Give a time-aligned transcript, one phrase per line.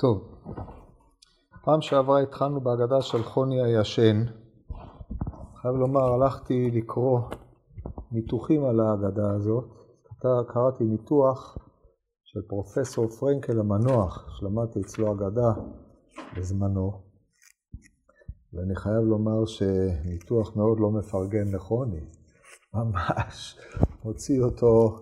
[0.00, 0.22] טוב,
[1.64, 4.24] פעם שעברה התחלנו בהגדה של חוני הישן.
[5.54, 7.20] חייב לומר, הלכתי לקרוא
[8.12, 9.64] ניתוחים על ההגדה הזאת.
[10.48, 11.58] קראתי ניתוח
[12.24, 15.52] של פרופסור פרנקל המנוח, שלמדתי אצלו אגדה
[16.36, 16.92] בזמנו,
[18.52, 22.00] ואני חייב לומר שניתוח מאוד לא מפרגן לחוני,
[22.74, 23.58] ממש
[24.02, 24.98] הוציא אותו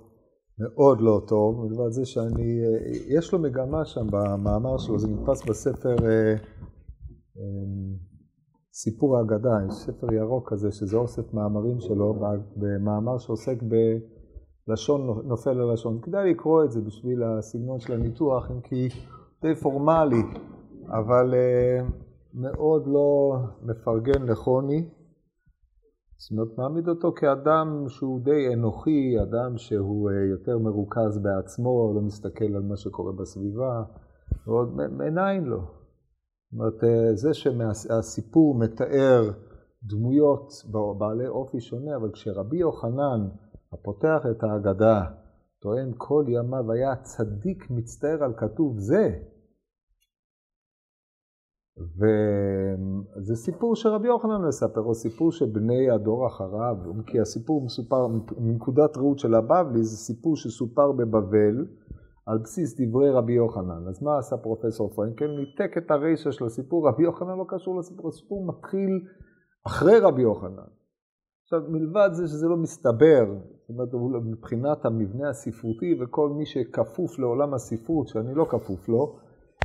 [0.61, 2.61] מאוד לא טוב, מלבד זה שאני,
[3.09, 6.33] יש לו מגמה שם במאמר שלו, זה נתפס בספר אה,
[7.37, 7.95] אה,
[8.73, 12.15] סיפור האגדה, יש ספר ירוק כזה, שזה אוסף מאמרים שלו,
[12.57, 13.57] במאמר שעוסק
[14.67, 16.01] בלשון נופל ללשון.
[16.03, 18.89] כדאי לקרוא את זה בשביל הסגנון של הניתוח, אם כי
[19.43, 20.23] די פורמלי,
[20.89, 21.87] אבל אה,
[22.35, 24.89] מאוד לא מפרגן לחוני.
[26.21, 32.01] זאת אומרת, מעמיד אותו כאדם שהוא די אנוכי, אדם שהוא אה, יותר מרוכז בעצמו, לא
[32.01, 33.83] מסתכל על מה שקורה בסביבה,
[34.47, 35.61] ועוד מנין לו.
[35.61, 39.31] זאת אומרת, אה, זה שהסיפור מתאר
[39.83, 40.53] דמויות
[40.99, 43.29] בעלי אופי שונה, אבל כשרבי יוחנן,
[43.73, 45.05] הפותח את ההגדה,
[45.61, 49.19] טוען כל ימיו היה צדיק מצטער על כתוב זה,
[51.81, 56.77] וזה סיפור שרבי יוחנן מספר, או סיפור שבני הדור אחריו,
[57.07, 58.07] כי הסיפור מסופר,
[58.39, 61.67] מנקודת ראות של הבבלי, זה סיפור שסופר בבבל
[62.27, 63.89] על בסיס דברי רבי יוחנן.
[63.89, 65.27] אז מה עשה פרופסור פרנקל?
[65.27, 68.91] ניתק את הרישה של הסיפור, רבי יוחנן לא קשור לסיפור, הסיפור מתחיל
[69.67, 70.71] אחרי רבי יוחנן.
[71.45, 73.25] עכשיו, מלבד זה שזה לא מסתבר,
[73.69, 79.19] זאת אומרת, מבחינת המבנה הספרותי וכל מי שכפוף לעולם הספרות, שאני לא כפוף לו,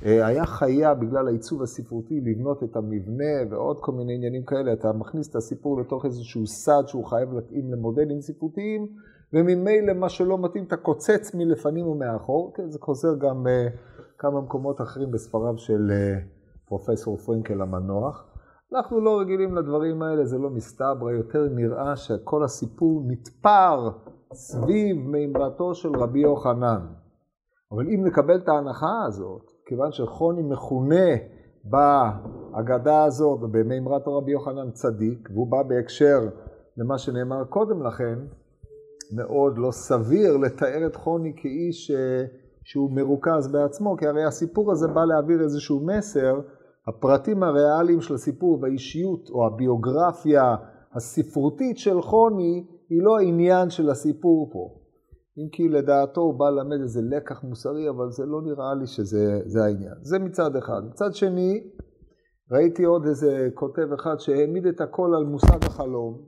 [0.03, 4.73] היה חיה בגלל העיצוב הספרותי לבנות את המבנה ועוד כל מיני עניינים כאלה.
[4.73, 8.87] אתה מכניס את הסיפור לתוך איזשהו סד שהוא חייב להתאים למודלים ספרותיים,
[9.33, 12.53] וממילא מה שלא מתאים אתה קוצץ מלפנים ומאחור.
[12.55, 13.67] כן, זה חוזר גם אה,
[14.29, 16.19] מקומות אחרים בספריו של אה,
[16.65, 18.25] פרופסור פרנקל המנוח.
[18.73, 23.89] אנחנו לא רגילים לדברים האלה, זה לא מסתברא, יותר נראה שכל הסיפור נתפר
[24.33, 26.85] סביב מימרתו של רבי יוחנן.
[27.71, 31.09] אבל אם נקבל את ההנחה הזאת, כיוון שחוני מכונה
[31.63, 36.19] בהגדה הזאת ובמימרת רבי יוחנן צדיק, והוא בא בהקשר
[36.77, 38.19] למה שנאמר קודם לכן,
[39.15, 42.25] מאוד לא סביר לתאר את חוני כאיש אה,
[42.63, 46.39] שהוא מרוכז בעצמו, כי הרי הסיפור הזה בא להעביר איזשהו מסר,
[46.87, 50.55] הפרטים הריאליים של הסיפור והאישיות או הביוגרפיה
[50.93, 54.82] הספרותית של חוני היא לא העניין של הסיפור פה.
[55.37, 59.63] אם כי לדעתו הוא בא ללמד איזה לקח מוסרי, אבל זה לא נראה לי שזה
[59.65, 59.95] העניין.
[60.01, 60.81] זה מצד אחד.
[60.89, 61.71] מצד שני,
[62.51, 66.21] ראיתי עוד איזה כותב אחד שהעמיד את הכל על מושג החלום,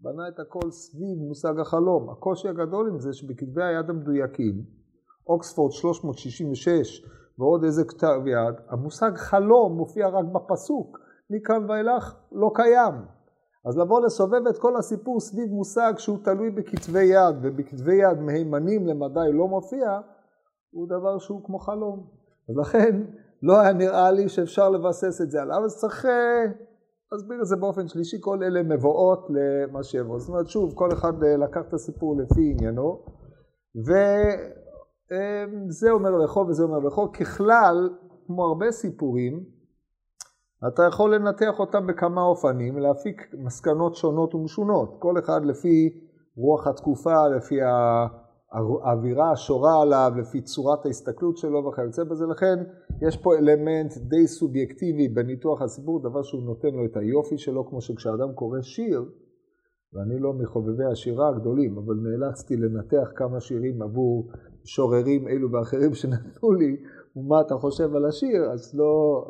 [0.00, 2.10] בנה את הכל סביב מושג החלום.
[2.10, 4.64] הקושי הגדול עם זה שבכתבי היד המדויקים,
[5.26, 7.04] אוקספורד 366
[7.38, 10.98] ועוד איזה כתב יד, המושג חלום מופיע רק בפסוק,
[11.30, 13.17] מכאן ואילך לא קיים.
[13.66, 18.86] אז לבוא לסובב את כל הסיפור סביב מושג שהוא תלוי בכתבי יד, ובכתבי יד מהימנים
[18.86, 20.00] למדי לא מופיע,
[20.70, 22.06] הוא דבר שהוא כמו חלום.
[22.48, 23.02] אז לכן
[23.42, 26.44] לא היה נראה לי שאפשר לבסס את זה עליו, אז צריך אה,
[27.12, 30.18] להסביר את זה באופן שלישי, כל אלה מבואות למה שיבוא.
[30.18, 33.02] זאת אומרת, שוב, כל אחד אה, לקח את הסיפור לפי עניינו,
[35.10, 37.06] וזה אומר לכל וזה אומר לכל.
[37.12, 37.90] ככלל,
[38.26, 39.57] כמו הרבה סיפורים,
[40.66, 45.90] אתה יכול לנתח אותם בכמה אופנים, להפיק מסקנות שונות ומשונות, כל אחד לפי
[46.36, 47.58] רוח התקופה, לפי
[48.52, 52.58] האווירה השורה עליו, לפי צורת ההסתכלות שלו וכיוצא בזה, לכן
[53.02, 57.80] יש פה אלמנט די סובייקטיבי בניתוח הסיפור, דבר שהוא נותן לו את היופי שלו, כמו
[57.80, 59.04] שכשאדם קורא שיר,
[59.92, 64.28] ואני לא מחובבי השירה הגדולים, אבל נאלצתי לנתח כמה שירים עבור
[64.64, 66.76] שוררים אלו ואחרים שנתנו לי,
[67.16, 69.24] ומה אתה חושב על השיר, אז לא,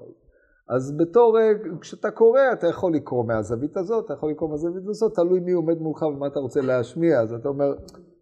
[0.68, 5.14] אז בתור, אה, כשאתה קורא, אתה יכול לקרוא מהזווית הזאת, אתה יכול לקרוא מהזווית הזאת,
[5.14, 7.74] תלוי מי עומד מולך ומה אתה רוצה להשמיע, אז אתה אומר,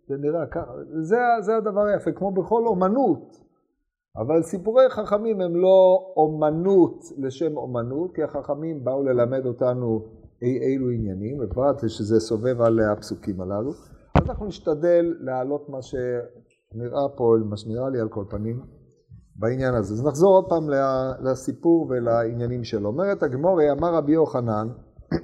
[0.09, 3.47] זה נראה ככה, זה, זה הדבר היפה, כמו בכל אומנות.
[4.17, 10.05] אבל סיפורי חכמים הם לא אומנות לשם אומנות, כי החכמים באו ללמד אותנו
[10.43, 13.71] אי אילו עניינים, בפרט שזה סובב על הפסוקים הללו.
[14.15, 18.76] אז אנחנו נשתדל להעלות מה שנראה פה, מה שנראה לי על כל פנים.
[19.39, 19.95] בעניין הזה.
[19.95, 20.71] אז נחזור עוד פעם
[21.21, 22.89] לסיפור ולעניינים שלו.
[22.89, 24.69] אומרת הגמורי, אמר רבי יוחנן,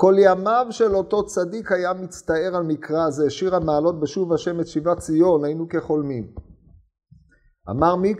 [0.00, 4.66] כל ימיו של אותו צדיק היה מצטער על מקרא זה, שיר המעלות בשוב השם את
[4.66, 6.26] שיבת ציון, היינו כחולמים.
[7.70, 8.14] אמר מי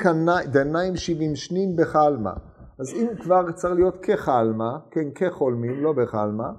[0.52, 2.32] דניים שבעים שנין בחלמה.
[2.80, 6.50] אז אם כבר צריך להיות כחלמה, כן, כחולמים, לא בחלמה,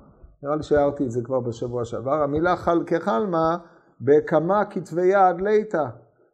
[0.43, 3.57] נראה לי שהערתי את זה כבר בשבוע שעבר, המילה כחלמה
[4.01, 5.85] בכמה כתבי יד ליטא.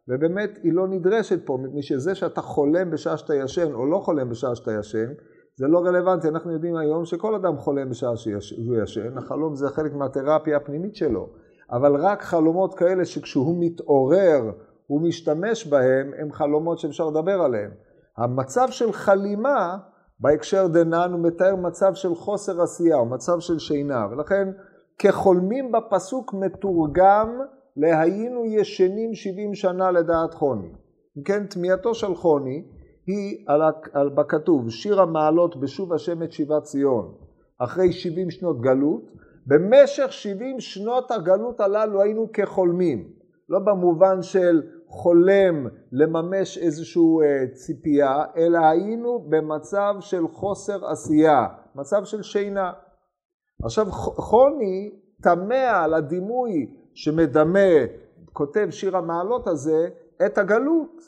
[0.08, 4.30] ובאמת היא לא נדרשת פה, מפני שזה שאתה חולם בשעה שאתה ישן או לא חולם
[4.30, 5.12] בשעה שאתה ישן,
[5.56, 6.28] זה לא רלוונטי.
[6.28, 11.28] אנחנו יודעים היום שכל אדם חולם בשעה שהוא ישן, החלום זה חלק מהתרפיה הפנימית שלו.
[11.70, 14.50] אבל רק חלומות כאלה שכשהוא מתעורר
[14.86, 17.70] הוא משתמש בהם, הם חלומות שאפשר לדבר עליהם.
[18.16, 19.76] המצב של חלימה,
[20.20, 24.48] בהקשר דנן, הוא מתאר מצב של חוסר עשייה, או מצב של שינה, ולכן
[24.98, 27.40] כחולמים בפסוק מתורגם
[27.76, 30.68] להיינו ישנים שבעים שנה לדעת חוני.
[31.18, 32.64] אם כן, תמיהתו של חוני
[33.06, 33.62] היא על,
[33.92, 37.14] על בכתוב, שיר המעלות בשוב השם את שיבת ציון,
[37.58, 39.02] אחרי שבעים שנות גלות,
[39.46, 43.08] במשך שבעים שנות הגלות הללו היינו כחולמים,
[43.48, 52.04] לא במובן של חולם לממש איזושהי אה, ציפייה, אלא היינו במצב של חוסר עשייה, מצב
[52.04, 52.72] של שינה.
[53.62, 54.90] עכשיו חוני
[55.22, 57.68] תמה על הדימוי שמדמה,
[58.32, 59.88] כותב שיר המעלות הזה,
[60.26, 61.02] את הגלות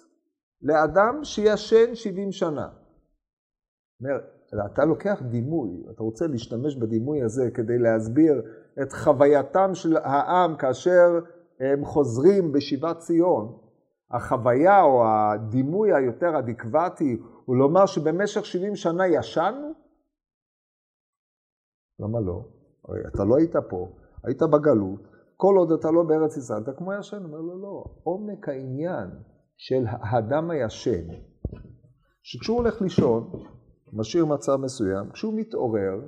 [0.62, 2.68] לאדם שישן שבעים שנה.
[4.00, 4.18] אומר,
[4.72, 8.42] אתה לוקח דימוי, אתה רוצה להשתמש בדימוי הזה כדי להסביר
[8.82, 11.18] את חווייתם של העם כאשר
[11.60, 13.58] הם חוזרים בשיבת ציון.
[14.10, 19.72] החוויה או הדימוי היותר אדיקבטי הוא לומר שבמשך 70 שנה ישנו?
[22.00, 22.44] למה לא?
[22.84, 23.88] הרי אתה לא היית פה,
[24.24, 27.24] היית בגלות, כל עוד אתה לא בארץ ישראל, אתה כמו ישן.
[27.24, 29.08] אומר לו, לא, עומק העניין
[29.56, 31.06] של האדם הישן,
[32.22, 33.30] שכשהוא הולך לישון,
[33.92, 36.00] משאיר מצב מסוים, כשהוא מתעורר,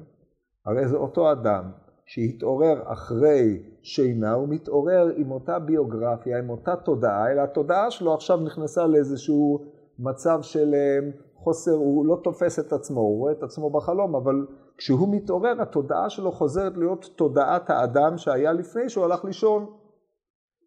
[0.67, 1.71] הרי זה אותו אדם
[2.07, 8.41] שהתעורר אחרי שינה, הוא מתעורר עם אותה ביוגרפיה, עם אותה תודעה, אלא התודעה שלו עכשיו
[8.41, 9.65] נכנסה לאיזשהו
[9.99, 10.99] מצב של אה,
[11.45, 14.47] חוסר, הוא לא תופס את עצמו, הוא רואה את עצמו בחלום, אבל
[14.77, 19.67] כשהוא מתעורר, התודעה שלו חוזרת להיות תודעת האדם שהיה לפני שהוא הלך לישון.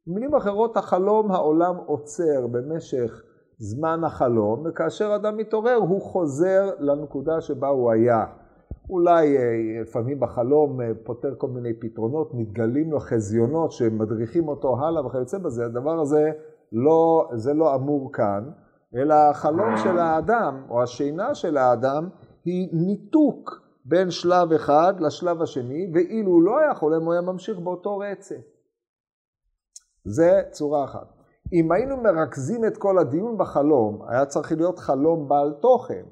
[0.07, 3.21] במילים אחרות, החלום העולם עוצר במשך
[3.57, 8.25] זמן החלום, וכאשר אדם מתעורר הוא חוזר לנקודה שבה הוא היה.
[8.89, 15.05] אולי אה, לפעמים בחלום אה, פותר כל מיני פתרונות, מתגלים לו חזיונות שמדריכים אותו הלאה
[15.05, 16.31] וכיוצא בזה, הדבר הזה
[16.71, 18.49] לא, זה לא אמור כאן,
[18.95, 22.09] אלא החלום של האדם, או השינה של האדם,
[22.45, 27.59] היא ניתוק בין שלב אחד לשלב השני, ואילו הוא לא היה חולם, הוא היה ממשיך
[27.59, 28.41] באותו רצף.
[30.05, 31.13] זה צורה אחת.
[31.53, 36.03] אם היינו מרכזים את כל הדיון בחלום, היה צריך להיות חלום בעל תוכן,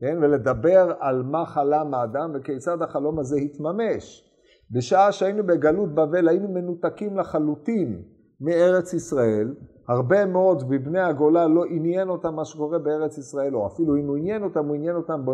[0.00, 0.18] כן?
[0.22, 4.24] ולדבר על מה חלם האדם וכיצד החלום הזה התממש.
[4.70, 8.02] בשעה שהיינו בגלות בבל היינו מנותקים לחלוטין
[8.40, 9.54] מארץ ישראל,
[9.88, 14.16] הרבה מאוד מבני הגולה לא עניין אותם מה שקורה בארץ ישראל, או אפילו אם הוא
[14.16, 15.24] עניין אותם, הוא עניין אותם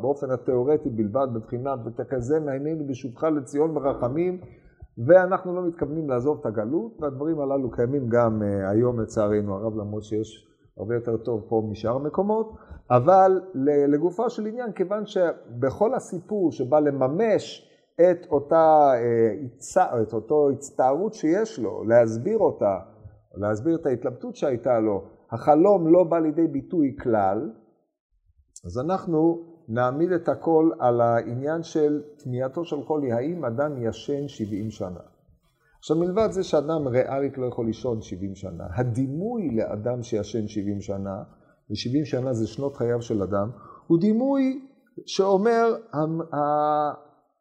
[0.00, 4.40] באופן התיאורטי בלבד, בבחינת ותחזינה עינינו בשובך לציון ברחמים,
[5.06, 10.04] ואנחנו לא מתכוונים לעזוב את הגלות, והדברים הללו קיימים גם uh, היום לצערנו הרב, למרות
[10.04, 10.46] שיש
[10.76, 12.54] הרבה יותר טוב פה משאר המקומות,
[12.90, 13.40] אבל
[13.88, 17.69] לגופו של עניין, כיוון שבכל הסיפור שבא לממש
[18.00, 22.78] את אותה, אה, את אותו הצטערות שיש לו, להסביר אותה,
[23.34, 27.50] להסביר את ההתלבטות שהייתה לו, החלום לא בא לידי ביטוי כלל,
[28.66, 34.70] אז אנחנו נעמיד את הכל על העניין של תמיהתו של חולי, האם אדם ישן 70
[34.70, 35.00] שנה.
[35.78, 41.22] עכשיו מלבד זה שאדם ריאלית לא יכול לישון 70 שנה, הדימוי לאדם שישן 70 שנה,
[41.70, 43.50] ו-70 שנה זה שנות חייו של אדם,
[43.86, 44.66] הוא דימוי
[45.06, 45.74] שאומר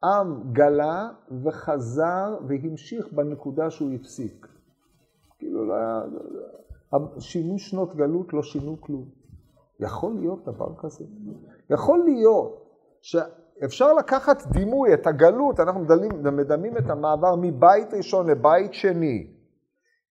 [0.04, 1.10] העם גלה
[1.44, 4.48] וחזר והמשיך בנקודה שהוא הפסיק.
[5.40, 6.02] כאילו לא היה,
[7.20, 9.06] שינו שנות גלות לא שינו כלום.
[9.80, 11.06] יכול להיות דבר כזה?
[11.70, 12.66] יכול להיות
[13.02, 19.28] שאפשר לקחת דימוי, את הגלות, אנחנו מדמים, מדמים את המעבר מבית ראשון לבית שני,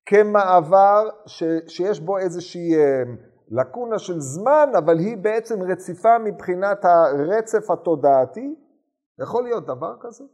[0.07, 3.02] כמעבר ש, שיש בו איזושהי אה,
[3.50, 8.54] לקונה של זמן, אבל היא בעצם רציפה מבחינת הרצף התודעתי.
[9.22, 10.25] יכול להיות דבר כזה?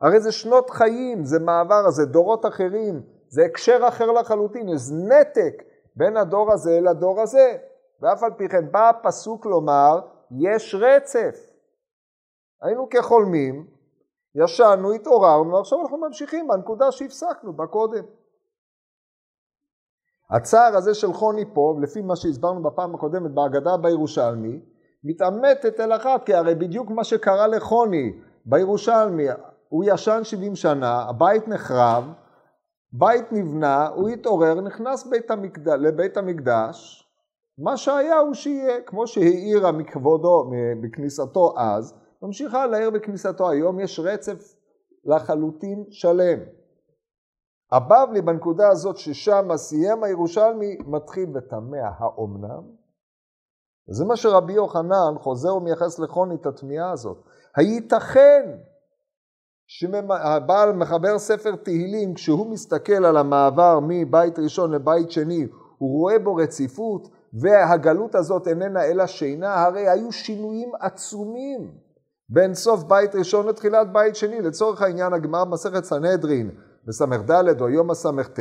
[0.00, 5.62] הרי זה שנות חיים, זה מעבר, זה דורות אחרים, זה הקשר אחר לחלוטין, יש נתק
[5.96, 7.56] בין הדור הזה לדור הזה.
[8.00, 11.46] ואף על פי כן בא הפסוק לומר, יש רצף.
[12.62, 13.66] היינו כחולמים,
[14.34, 18.04] ישנו, התעוררנו, ועכשיו אנחנו ממשיכים בנקודה שהפסקנו בה קודם.
[20.30, 24.60] הצער הזה של חוני פה, לפי מה שהסברנו בפעם הקודמת בהגדה בירושלמי,
[25.04, 28.12] מתעמתת אל אחת, כי הרי בדיוק מה שקרה לחוני
[28.46, 29.26] בירושלמי,
[29.68, 32.04] הוא ישן 70 שנה, הבית נחרב,
[32.92, 35.68] בית נבנה, הוא התעורר, נכנס בית המקד...
[35.68, 37.08] לבית המקדש,
[37.58, 44.54] מה שהיה הוא שיהיה, כמו שהאירה מכבודו, בכניסתו אז, ממשיכה להעיר בכניסתו היום, יש רצף
[45.04, 46.38] לחלוטין שלם.
[47.72, 52.83] הבבלי בנקודה הזאת ששם סיים הירושלמי מתחיל ותמה האומנם?
[53.88, 57.18] וזה מה שרבי יוחנן חוזר ומייחס לחוני את התמיהה הזאת.
[57.56, 58.56] הייתכן
[59.66, 65.46] שהבעל מחבר ספר תהילים, כשהוא מסתכל על המעבר מבית ראשון לבית שני,
[65.78, 67.08] הוא רואה בו רציפות,
[67.40, 71.72] והגלות הזאת איננה אלא שינה, הרי היו שינויים עצומים
[72.28, 74.40] בין סוף בית ראשון לתחילת בית שני.
[74.40, 76.50] לצורך העניין, הגמרא במסכת סנהדרין,
[76.88, 78.40] בס"ד או יום הס"ט,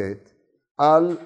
[0.78, 1.18] על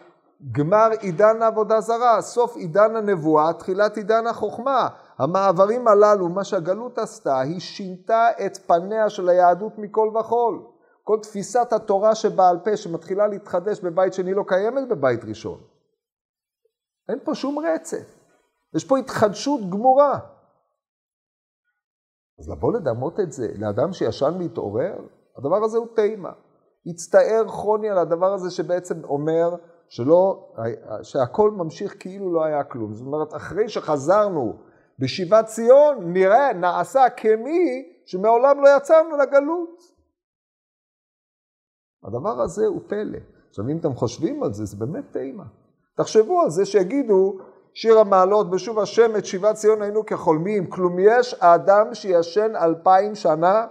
[0.52, 4.88] גמר עידן העבודה זרה, סוף עידן הנבואה, תחילת עידן החוכמה.
[5.18, 10.66] המעברים הללו, מה שהגלות עשתה, היא שינתה את פניה של היהדות מכל וכול.
[11.04, 15.60] כל תפיסת התורה שבעל פה שמתחילה להתחדש בבית שני לא קיימת בבית ראשון.
[17.10, 18.16] אין פה שום רצף.
[18.76, 20.20] יש פה התחדשות גמורה.
[22.40, 24.96] אז לבוא לדמות את זה לאדם שישן להתעורר,
[25.38, 26.32] הדבר הזה הוא תימה.
[26.86, 29.56] הצטער חוני על הדבר הזה שבעצם אומר
[29.90, 30.54] שלא,
[31.04, 32.94] שהכל ממשיך כאילו לא היה כלום.
[32.94, 34.54] זאת אומרת, אחרי שחזרנו
[35.00, 39.82] בשיבת ציון, נראה, נעשה כמי שמעולם לא יצאנו לגלות.
[42.04, 43.20] הדבר הזה הוא פלא.
[43.50, 45.44] עכשיו, אם אתם חושבים על זה, זה באמת טעימה.
[45.98, 47.38] תחשבו על זה שיגידו,
[47.74, 53.68] שיר המעלות, בשוב השם את שיבת ציון היינו כחולמים, כלום יש האדם שישן אלפיים שנה?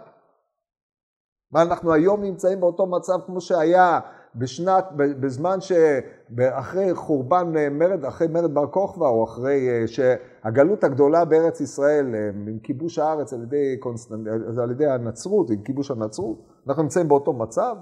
[1.53, 4.01] מה, אנחנו היום נמצאים באותו מצב כמו שהיה
[4.39, 11.61] בשנת, בזמן שאחרי חורבן מרד, אחרי מרד בר כוכבא, או אחרי אה, שהגלות הגדולה בארץ
[11.61, 14.27] ישראל, אה, עם כיבוש הארץ על ידי, קונסטנט,
[14.63, 16.39] על ידי הנצרות, עם כיבוש הנצרות,
[16.69, 17.77] אנחנו נמצאים באותו מצב?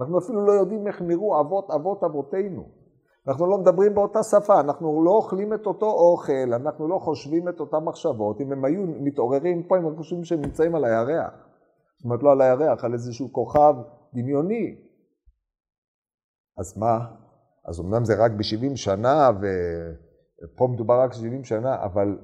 [0.00, 2.64] אנחנו אפילו לא יודעים איך נראו אבות אבות אבותינו.
[3.28, 7.60] אנחנו לא מדברים באותה שפה, אנחנו לא אוכלים את אותו אוכל, אנחנו לא חושבים את
[7.60, 8.40] אותן מחשבות.
[8.40, 11.32] אם הם היו מתעוררים פה, הם חושבים שהם נמצאים על הירח.
[11.96, 13.74] זאת אומרת, לא על הירח, על איזשהו כוכב
[14.14, 14.85] דמיוני.
[16.58, 16.98] אז מה?
[17.68, 22.18] אז אמנם זה רק ב-70 שנה, ופה מדובר רק ב-70 שנה, אבל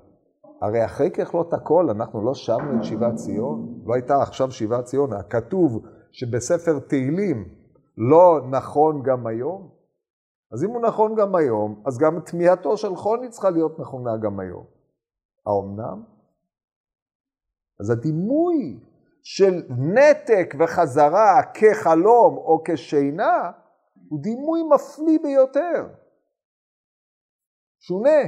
[0.62, 3.83] הרי אחרי ככלות הכל, אנחנו לא שבנו את שיבת ציון?
[3.87, 5.12] לא הייתה עכשיו שיבת ציון.
[5.12, 7.49] הכתוב שבספר תהילים
[7.97, 9.71] לא נכון גם היום?
[10.53, 14.41] אז אם הוא נכון גם היום, אז גם תמיהתו של חוני צריכה להיות נכונה גם
[14.41, 14.65] היום.
[15.47, 16.03] האומנם?
[17.81, 18.81] אז הדימוי
[19.23, 23.51] של נתק וחזרה כחלום או כשינה,
[24.12, 25.87] הוא דימוי מפליא ביותר.
[27.81, 28.21] שונה.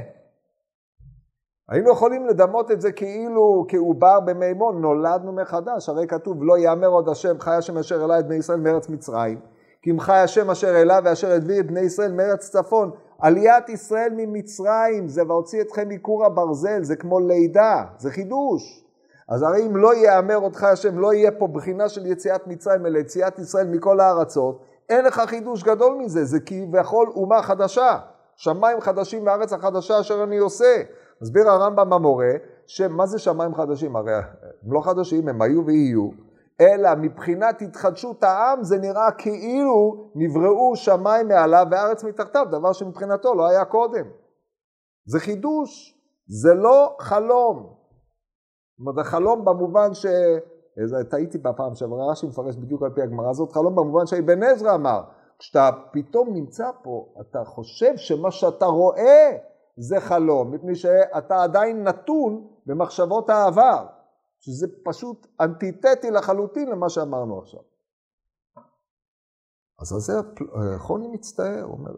[1.69, 7.09] היינו יכולים לדמות את זה כאילו כעובר במימון, נולדנו מחדש, הרי כתוב לא יאמר עוד
[7.09, 9.39] השם חי השם אשר אלי את בני ישראל מארץ מצרים,
[9.81, 12.91] כי אם חי השם אשר אליו ואשר הביא את בני ישראל מארץ צפון.
[13.19, 18.85] עליית ישראל ממצרים זה והוציא אתכם מכור הברזל, זה כמו לידה, זה חידוש.
[19.29, 22.99] אז הרי אם לא יאמר אותך השם, לא יהיה פה בחינה של יציאת מצרים, אלא
[22.99, 27.99] יציאת ישראל מכל הארצות, אין לך חידוש גדול מזה, זה כביכול אומה חדשה,
[28.35, 30.83] שמיים חדשים וארץ החדשה אשר אני עושה.
[31.21, 32.31] מסביר הרמב"ם המורה,
[32.67, 33.95] שמה זה שמיים חדשים?
[33.95, 36.09] הרי הם לא חדשים, הם היו ויהיו,
[36.61, 43.47] אלא מבחינת התחדשות העם זה נראה כאילו נבראו שמיים מעליו וארץ מתחתיו, דבר שמבחינתו לא
[43.47, 44.05] היה קודם.
[45.05, 47.57] זה חידוש, זה לא חלום.
[47.57, 50.05] זאת אומרת, זה חלום במובן ש...
[51.09, 55.01] טעיתי בפעם שעברה, רש"י מפרש בדיוק על פי הגמרא הזאת, חלום במובן שאבן עזרא אמר,
[55.39, 59.37] כשאתה פתאום נמצא פה, אתה חושב שמה שאתה רואה
[59.77, 63.87] זה חלום, מפני שאתה עדיין נתון במחשבות העבר,
[64.39, 67.61] שזה פשוט אנטיתטי לחלוטין למה שאמרנו עכשיו.
[69.81, 70.13] אז על זה
[70.77, 71.91] חוני מצטער, הוא אומר,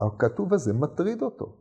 [0.00, 1.56] הכתוב הזה מטריד אותו.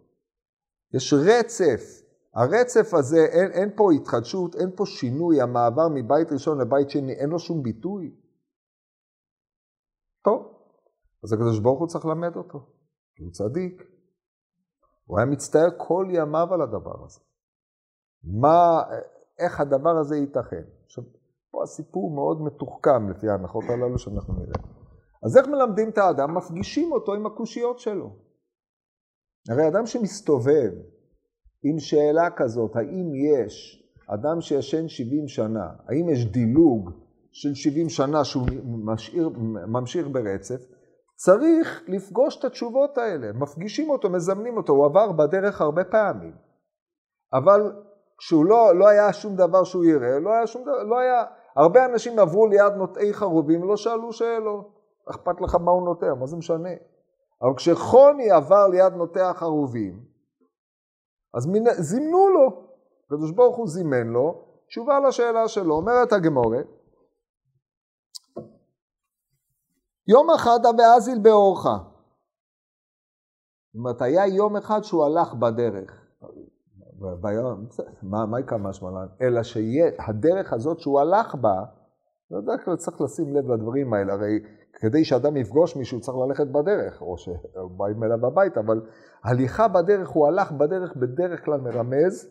[0.93, 2.00] יש רצף
[2.33, 7.29] הרצף הזה, אין, אין פה התחדשות, אין פה שינוי, המעבר מבית ראשון לבית שני, אין
[7.29, 8.15] לו שום ביטוי.
[10.23, 10.61] טוב,
[11.23, 12.59] אז הקדוש ברוך הוא צריך ללמד אותו,
[13.15, 13.83] כי הוא צדיק.
[15.05, 17.19] הוא היה מצטער כל ימיו על הדבר הזה.
[18.23, 18.81] מה,
[19.39, 20.63] איך הדבר הזה ייתכן?
[20.85, 21.03] עכשיו,
[21.51, 24.71] פה הסיפור מאוד מתוחכם לפי ההנחות הללו שאנחנו נראה.
[25.23, 26.37] אז איך מלמדים את האדם?
[26.37, 28.15] מפגישים אותו עם הקושיות שלו.
[29.49, 30.71] הרי אדם שמסתובב
[31.63, 36.91] עם שאלה כזאת, האם יש אדם שישן 70 שנה, האם יש דילוג
[37.31, 38.47] של 70 שנה שהוא
[38.85, 39.29] משאיר,
[39.67, 40.61] ממשיך ברצף,
[41.15, 46.33] צריך לפגוש את התשובות האלה, מפגישים אותו, מזמנים אותו, הוא עבר בדרך הרבה פעמים.
[47.33, 47.71] אבל
[48.17, 51.23] כשהוא לא, לא היה שום דבר שהוא יראה, לא היה שום דבר, לא היה,
[51.55, 54.81] הרבה אנשים עברו ליד נוטעי חרובים ולא שאלו שאלות.
[55.09, 56.69] אכפת לך מה הוא נוטע, מה זה משנה?
[57.41, 60.10] אבל כשחוני עבר ליד נוטע החרובים,
[61.33, 61.73] אז מנ...
[61.73, 62.63] זימנו לו,
[63.05, 66.67] הקדוש ברוך הוא זימן לו, תשובה לשאלה שלו, אומרת הגמורת,
[70.07, 71.63] יום אחד ואזיל באורך.
[71.63, 71.81] זאת
[73.75, 75.97] אומרת, היה יום אחד שהוא הלך בדרך.
[78.01, 78.89] מה, מה יקרה משמע
[79.21, 81.63] אלא שהדרך הזאת שהוא הלך בה,
[82.31, 84.39] בדרך כלל צריך לשים לב לדברים האלה, הרי
[84.81, 88.81] כדי שאדם יפגוש מישהו צריך ללכת בדרך, או שבאים אליו הביתה, אבל
[89.23, 92.29] הליכה בדרך, הוא הלך בדרך, בדרך כלל מרמז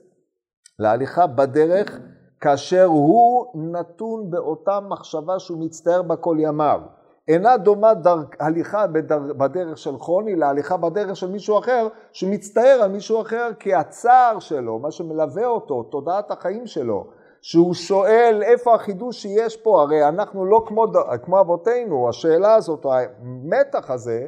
[0.79, 1.99] להליכה בדרך
[2.41, 6.81] כאשר הוא נתון באותה מחשבה שהוא מצטער בה כל ימיו.
[7.29, 8.17] אינה דומה דר...
[8.41, 9.33] הליכה בדר...
[9.33, 14.79] בדרך של חוני להליכה בדרך של מישהו אחר שמצטער על מישהו אחר כי הצער שלו,
[14.79, 17.11] מה שמלווה אותו, תודעת החיים שלו,
[17.43, 20.87] שהוא שואל איפה החידוש שיש פה, הרי אנחנו לא כמו,
[21.23, 24.27] כמו אבותינו, השאלה הזאת, המתח הזה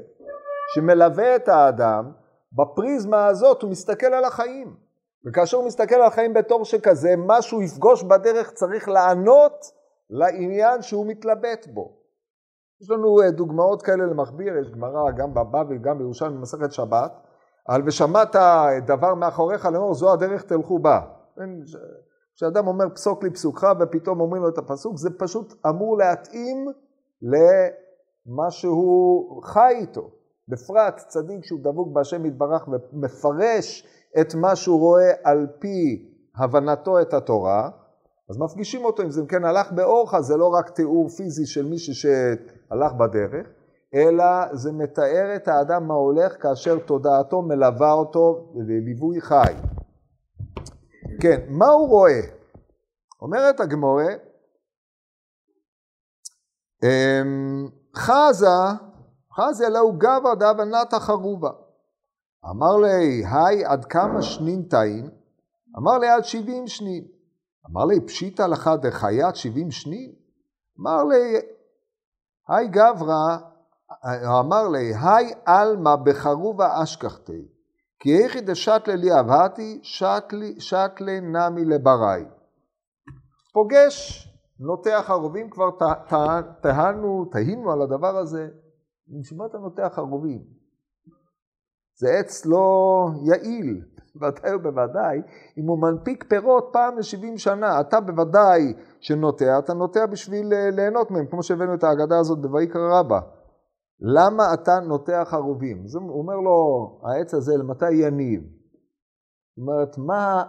[0.75, 2.13] שמלווה את האדם,
[2.53, 4.77] בפריזמה הזאת הוא מסתכל על החיים.
[5.27, 9.65] וכאשר הוא מסתכל על החיים בתור שכזה, מה שהוא יפגוש בדרך צריך לענות
[10.11, 11.97] לעניין שהוא מתלבט בו.
[12.83, 17.13] יש לנו אה, דוגמאות כאלה למכביר, יש גמרא גם בבבל, גם בירושלים במסכת שבת,
[17.69, 18.37] על ושמעת
[18.87, 21.01] דבר מאחוריך לאמור זו הדרך תלכו בה.
[22.35, 26.67] כשאדם אומר פסוק לי פסוקך ופתאום אומרים לו את הפסוק, זה פשוט אמור להתאים
[27.23, 30.11] למה שהוא חי איתו.
[30.49, 33.87] בפרט צדיק שהוא דבוק בהשם יתברך ומפרש
[34.21, 37.71] את מה שהוא רואה על פי הבנתו את התורה,
[38.31, 41.95] אז מפגישים אותו, אם זה כן הלך באורך, זה לא רק תיאור פיזי של מישהו
[41.95, 43.47] שהלך בדרך,
[43.95, 49.53] אלא זה מתאר את האדם מה הולך כאשר תודעתו מלווה אותו לליווי חי.
[51.23, 52.21] כן, מה הוא רואה?
[53.21, 54.15] אומרת הגמורה,
[56.85, 58.47] אמ, חזה,
[59.37, 61.51] חזה לאו גבא דבא נתא חרובה.
[62.51, 65.11] אמר לי, היי, עד כמה שנין תאין?
[65.79, 67.05] אמר לי, עד שבעים שנין.
[67.71, 70.13] אמר לי, פשיטא לך דחיית שבעים שנין?
[70.81, 71.41] אמר לי,
[72.49, 73.37] היי גברא,
[74.41, 77.49] אמר לי, היי עלמא בחרובה אשכחתי,
[78.03, 79.81] כי איכי דשתלה לי אבהתי,
[80.59, 82.25] שתלי נמי לברי.
[83.53, 84.29] פוגש
[84.61, 85.71] נוטע חרובים, כבר
[86.63, 88.49] תהנו, תהינו על הדבר הזה,
[89.09, 90.43] בשביל אתה נוטע חרובים?
[91.99, 93.83] זה עץ לא יעיל,
[94.15, 95.19] בוודאי ובוודאי,
[95.59, 101.11] אם הוא מנפיק פירות פעם ל-70 שנה, אתה בוודאי שנוטע, אתה נוטע בשביל אה, ליהנות
[101.11, 103.21] מהם, כמו שהבאנו את ההגדה הזאת בויקרא רבה.
[104.05, 105.85] למה אתה נוטע חרובים?
[105.95, 108.43] הוא אומר לו, העץ הזה למתי יניב?
[108.43, 110.45] זאת אומרת, מה,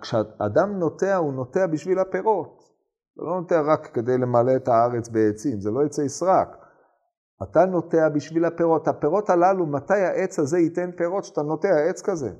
[0.00, 2.62] כשאדם נוטע, הוא נוטע בשביל הפירות.
[3.16, 6.48] הוא לא נוטע רק כדי למלא את הארץ בעצים, זה לא עצי סרק.
[7.42, 8.88] אתה נוטע בשביל הפירות.
[8.88, 12.30] הפירות הללו, מתי העץ הזה ייתן פירות שאתה נוטע עץ כזה?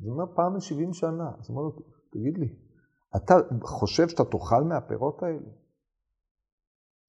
[0.00, 1.30] זה אומר פעם ב-70 שנה.
[1.38, 1.72] אז הוא אומר לו,
[2.12, 2.54] תגיד לי,
[3.16, 5.59] אתה חושב שאתה תאכל מהפירות האלה?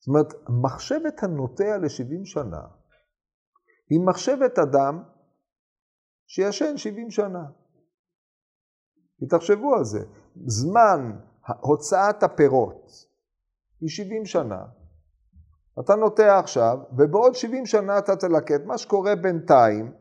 [0.01, 0.33] זאת אומרת,
[0.63, 2.61] מחשבת הנוטע ל-70 שנה
[3.89, 5.03] היא מחשבת אדם
[6.27, 7.43] שישן 70 שנה.
[9.29, 9.99] תחשבו על זה.
[10.45, 11.19] זמן
[11.59, 12.91] הוצאת הפירות
[13.81, 14.65] היא 70 שנה.
[15.79, 18.65] אתה נוטע עכשיו, ובעוד 70 שנה אתה תלקט.
[18.65, 19.93] מה שקורה בינתיים,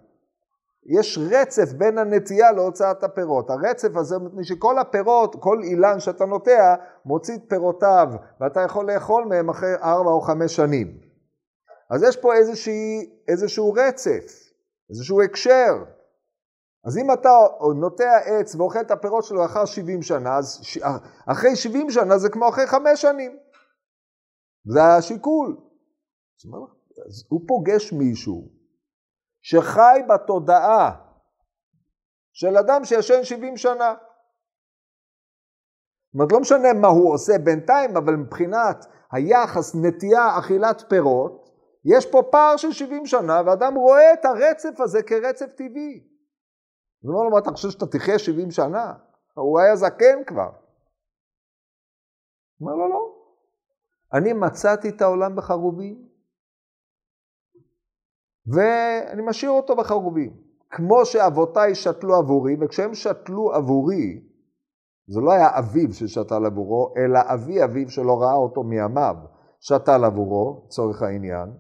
[0.86, 3.50] יש רצף בין הנטייה להוצאת הפירות.
[3.50, 8.08] הרצף הזה, מפני שכל הפירות, כל אילן שאתה נוטע, מוציא את פירותיו,
[8.40, 11.00] ואתה יכול לאכול מהם אחרי 4 או 5 שנים.
[11.90, 14.52] אז יש פה איזושהי, איזשהו רצף,
[14.90, 15.84] איזשהו הקשר.
[16.84, 17.28] אז אם אתה
[17.80, 20.60] נוטע עץ ואוכל את הפירות שלו אחר 70 שנה, אז
[21.26, 23.36] אחרי 70 שנה זה כמו אחרי 5 שנים.
[24.64, 25.56] זה השיקול.
[27.08, 28.60] אז הוא פוגש מישהו
[29.42, 30.96] שחי בתודעה
[32.33, 33.94] של אדם שישן 70 שנה.
[36.05, 41.50] זאת אומרת, לא משנה מה הוא עושה בינתיים, אבל מבחינת היחס, נטייה, אכילת פירות,
[41.85, 46.07] יש פה פער של 70 שנה, ואדם רואה את הרצף הזה כרצף טבעי.
[47.03, 48.94] הוא אומר לו, מה אתה חושב שאתה תחיה 70 שנה?
[49.35, 50.50] הוא היה זקן כבר.
[52.59, 53.14] הוא אומר לו, לא.
[54.12, 56.09] אני מצאתי את העולם בחרובים,
[58.52, 60.32] ואני משאיר אותו בחרובים.
[60.70, 64.20] כמו שאבותיי שתלו עבורי, וכשהם שתלו עבורי,
[65.08, 69.16] זה לא היה אביו ששתל עבורו, אלא אבי אביו שלא ראה אותו מימיו,
[69.60, 71.52] שתל עבורו, צורך העניין.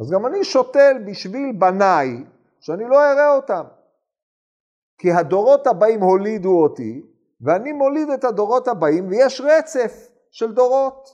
[0.00, 2.08] אז גם אני שותל בשביל בניי,
[2.60, 3.64] שאני לא אראה אותם.
[4.98, 7.02] כי הדורות הבאים הולידו אותי,
[7.40, 11.08] ואני מוליד את הדורות הבאים, ויש רצף של דורות.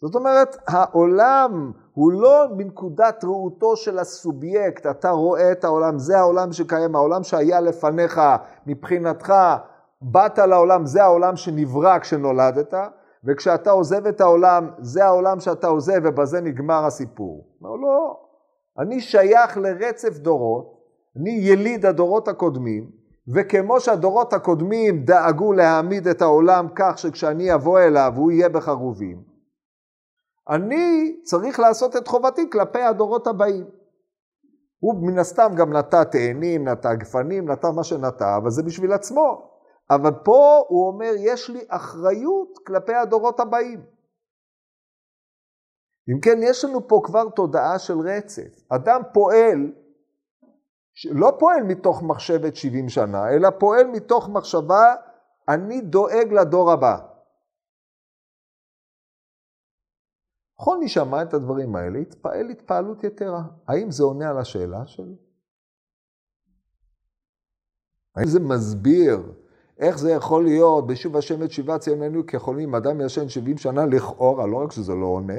[0.00, 6.52] זאת אומרת, העולם הוא לא מנקודת ראותו של הסובייקט, אתה רואה את העולם, זה העולם
[6.52, 8.20] שקיים, העולם שהיה לפניך,
[8.66, 9.34] מבחינתך,
[10.02, 12.74] באת לעולם, זה העולם שנברא כשנולדת,
[13.24, 17.46] וכשאתה עוזב את העולם, זה העולם שאתה עוזב ובזה נגמר הסיפור.
[17.62, 18.16] אומר, לא,
[18.78, 20.80] אני שייך לרצף דורות,
[21.16, 22.90] אני יליד הדורות הקודמים,
[23.34, 29.22] וכמו שהדורות הקודמים דאגו להעמיד את העולם כך שכשאני אבוא אליו הוא יהיה בחרובים,
[30.50, 33.70] אני צריך לעשות את חובתי כלפי הדורות הבאים.
[34.78, 39.50] הוא מן הסתם גם נטע תאנים, נטע גפנים, נטע מה שנטע, אבל זה בשביל עצמו.
[39.90, 43.80] אבל פה הוא אומר, יש לי אחריות כלפי הדורות הבאים.
[46.08, 48.66] אם כן, יש לנו פה כבר תודעה של רצף.
[48.68, 49.72] אדם פועל,
[51.10, 54.94] לא פועל מתוך מחשבת 70 שנה, אלא פועל מתוך מחשבה,
[55.48, 56.98] אני דואג לדור הבא.
[60.58, 63.42] חוני שמע את הדברים האלה, התפעל התפעלות יתרה.
[63.68, 65.14] האם זה עונה על השאלה שלו?
[68.16, 69.32] האם זה מסביר
[69.78, 74.46] איך זה יכול להיות בשוב השם את שבעה ציוננו כחולמים, אדם ישן 70 שנה לכאורה,
[74.46, 75.32] לא רק שזה לא עונה,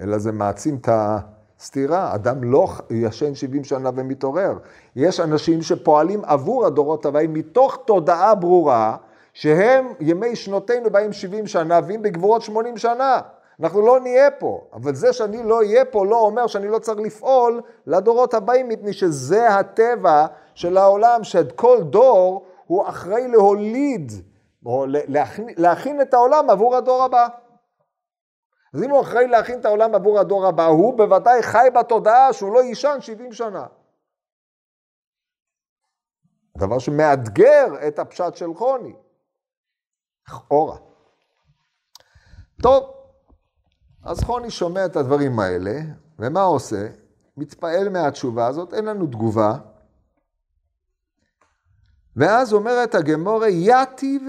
[0.00, 2.14] אלא זה מעצים את הסתירה.
[2.14, 4.58] אדם לא ישן 70 שנה ומתעורר.
[4.96, 8.96] יש אנשים שפועלים עבור הדורות הבאים מתוך תודעה ברורה,
[9.32, 13.20] שהם ימי שנותינו באים 70 שנה, ואם בגבורות 80 שנה.
[13.60, 16.98] אנחנו לא נהיה פה, אבל זה שאני לא אהיה פה לא אומר שאני לא צריך
[17.00, 24.12] לפעול לדורות הבאים, מפני שזה הטבע של העולם, שכל דור הוא אחראי להוליד,
[24.66, 27.28] או להכין, להכין את העולם עבור הדור הבא.
[28.74, 32.54] אז אם הוא אחראי להכין את העולם עבור הדור הבא, הוא בוודאי חי בתודעה שהוא
[32.54, 33.66] לא יישן 70 שנה.
[36.58, 38.92] דבר שמאתגר את הפשט של חוני.
[40.28, 40.76] לכאורה.
[42.62, 42.99] טוב,
[44.02, 45.80] אז חוני שומע את הדברים האלה,
[46.18, 46.88] ומה עושה?
[47.36, 49.58] מתפעל מהתשובה הזאת, אין לנו תגובה.
[52.16, 54.22] ואז אומרת הגמורה, יתיב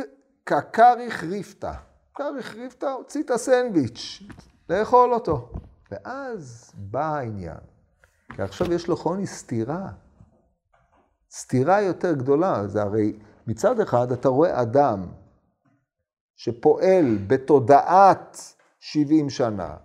[0.45, 1.73] ככריך ריפתא.
[2.15, 4.23] כריך ריפתא, הוציא את הסנדוויץ',
[4.69, 5.49] לאכול אותו.
[5.91, 7.57] ואז בא העניין.
[8.35, 9.89] כי עכשיו יש לו חוני סתירה.
[11.31, 12.67] סתירה יותר גדולה.
[12.67, 15.05] זה הרי מצד אחד אתה רואה אדם
[16.35, 19.77] שפועל בתודעת 70 שנה.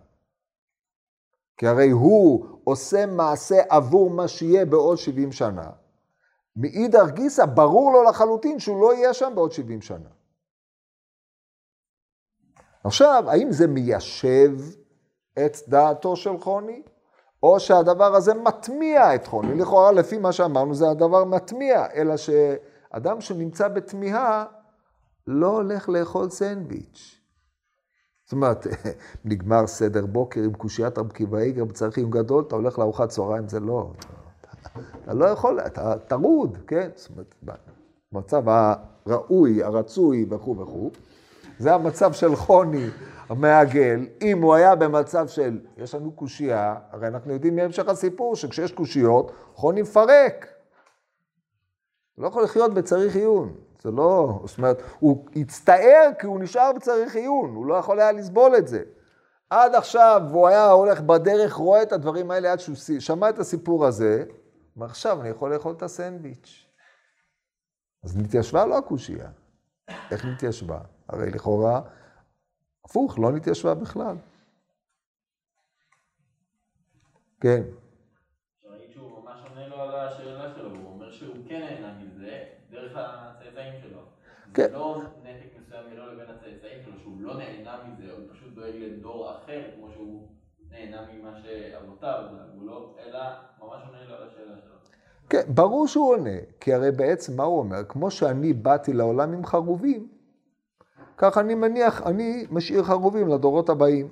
[1.56, 5.70] כי הרי הוא עושה מעשה עבור מה שיהיה בעוד 70 שנה.
[6.56, 10.08] מאידך גיסא, ברור לו לחלוטין שהוא לא יהיה שם בעוד 70 שנה.
[12.84, 14.58] עכשיו, האם זה מיישב
[15.32, 16.82] את דעתו של חוני,
[17.42, 19.54] או שהדבר הזה מטמיע את חוני?
[19.54, 24.44] לכאורה, לפי מה שאמרנו, זה הדבר מטמיע, אלא שאדם שנמצא בתמיהה
[25.26, 27.25] לא הולך לאכול סנדוויץ'.
[28.26, 28.66] זאת אומרת,
[29.24, 33.60] נגמר סדר בוקר עם קושיית רב קיבא איגר בצריכים גדול, אתה הולך לארוחת צהריים, זה
[33.60, 33.90] לא.
[35.04, 36.88] אתה לא יכול, אתה טרוד, כן?
[36.94, 37.34] זאת אומרת,
[38.12, 40.90] במצב הראוי, הרצוי וכו' וכו'.
[41.58, 42.86] זה המצב של חוני
[43.28, 44.06] המעגל.
[44.22, 49.32] אם הוא היה במצב של, יש לנו קושייה, הרי אנחנו יודעים מהמשך הסיפור שכשיש קושיות,
[49.54, 50.46] חוני מפרק.
[52.18, 53.54] לא יכול לחיות בצריך עיון.
[53.82, 58.12] זה לא, זאת אומרת, הוא הצטער כי הוא נשאר בצריך עיון, הוא לא יכול היה
[58.12, 58.82] לסבול את זה.
[59.50, 63.86] עד עכשיו הוא היה הולך בדרך, רואה את הדברים האלה עד שהוא שמע את הסיפור
[63.86, 64.24] הזה,
[64.76, 66.66] ועכשיו אני יכול לאכול את הסנדוויץ'.
[68.04, 69.28] אז נתיישבה לו הקושייה.
[70.10, 70.80] איך נתיישבה?
[71.08, 71.80] הרי לכאורה,
[72.84, 74.16] הפוך, לא נתיישבה בכלל.
[77.40, 77.62] כן.
[78.56, 82.44] אפשר להגיד שהוא ממש עונה לו על השאלה שלו, הוא אומר שהוא כן נהנה מזה,
[82.70, 84.00] דרך הצאצאים שלו.
[84.56, 84.72] כן.
[84.72, 89.30] לא נתק מסוים בינו לבין הצאצאים שלו, שהוא לא נהנה מזה, הוא פשוט דואג לדור
[89.30, 90.28] אחר, כמו שהוא
[90.70, 92.24] נהנה ממה שאבותיו,
[92.60, 93.18] לא, אלא
[93.62, 94.74] ממש עונה לו על השאלה שלו.
[95.30, 97.84] כן, ברור שהוא עונה, כי הרי בעצם מה הוא אומר?
[97.88, 100.08] כמו שאני באתי לעולם עם חרובים,
[101.16, 104.08] כך אני מניח, אני משאיר חרובים לדורות הבאים.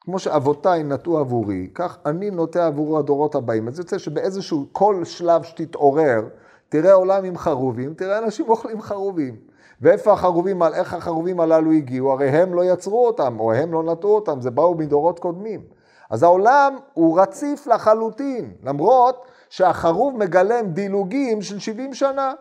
[0.00, 3.68] כמו שאבותיי נטעו עבורי, כך אני נוטע עבור הדורות הבאים.
[3.68, 6.28] אז יוצא שבאיזשהו, כל שלב שתתעורר,
[6.68, 9.49] תראה עולם עם חרובים, תראה אנשים אוכלים חרובים.
[9.80, 12.12] ואיפה החרובים, איך החרובים הללו הגיעו?
[12.12, 15.66] הרי הם לא יצרו אותם, או הם לא נטעו אותם, זה באו מדורות קודמים.
[16.10, 22.34] אז העולם הוא רציף לחלוטין, למרות שהחרוב מגלם דילוגים של 70 שנה.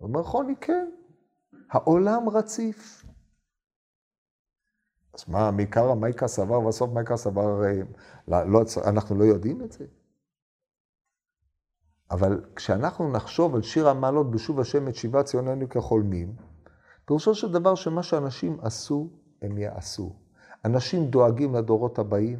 [0.00, 0.90] אומר חוני, כן,
[1.70, 3.04] העולם רציף.
[5.14, 7.60] אז מה, מעיקר מייקה סבר ובסוף מייקה סבר,
[8.28, 9.84] לא, אנחנו לא יודעים את זה?
[12.12, 16.32] אבל כשאנחנו נחשוב על שיר המעלות בשוב השם את שיבת ציוננו כחולמים,
[17.04, 19.08] פירושו של דבר שמה שאנשים עשו,
[19.42, 20.12] הם יעשו.
[20.64, 22.38] אנשים דואגים לדורות הבאים.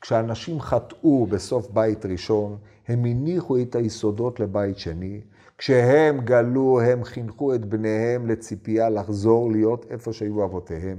[0.00, 5.20] כשאנשים חטאו בסוף בית ראשון, הם הניחו את היסודות לבית שני.
[5.58, 10.98] כשהם גלו, הם חינכו את בניהם לציפייה לחזור להיות איפה שהיו אבותיהם.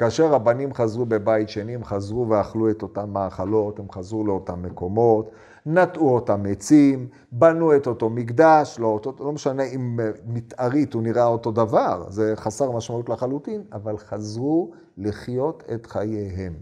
[0.00, 5.30] כאשר הבנים חזרו בבית שני, הם חזרו ואכלו את אותם מאכלות, הם חזרו לאותם מקומות,
[5.66, 11.26] נטעו אותם עצים, בנו את אותו מקדש, לא, אותו, לא משנה אם מתארית הוא נראה
[11.26, 16.54] אותו דבר, זה חסר משמעות לחלוטין, אבל חזרו לחיות את חייהם.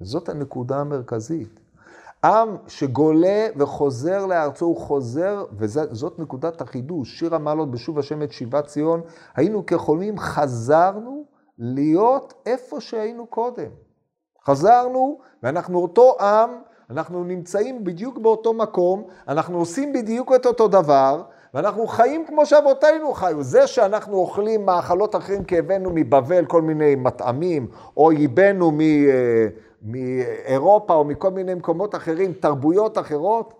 [0.00, 1.60] זאת הנקודה המרכזית.
[2.24, 7.18] עם שגולה וחוזר לארצו, הוא חוזר, וזאת נקודת החידוש.
[7.18, 9.00] שיר המעלות בשוב השם את שיבת ציון,
[9.34, 13.70] היינו כחולמים, חזרנו להיות איפה שהיינו קודם.
[14.44, 16.50] חזרנו, ואנחנו אותו עם,
[16.90, 21.22] אנחנו נמצאים בדיוק באותו מקום, אנחנו עושים בדיוק את אותו דבר,
[21.54, 23.42] ואנחנו חיים כמו שאבותינו חיו.
[23.42, 28.78] זה שאנחנו אוכלים מאכלות אחרים כי הבאנו מבבל כל מיני מטעמים, או ייבאנו מ...
[29.82, 33.54] מאירופה או מכל מיני מקומות אחרים, תרבויות אחרות,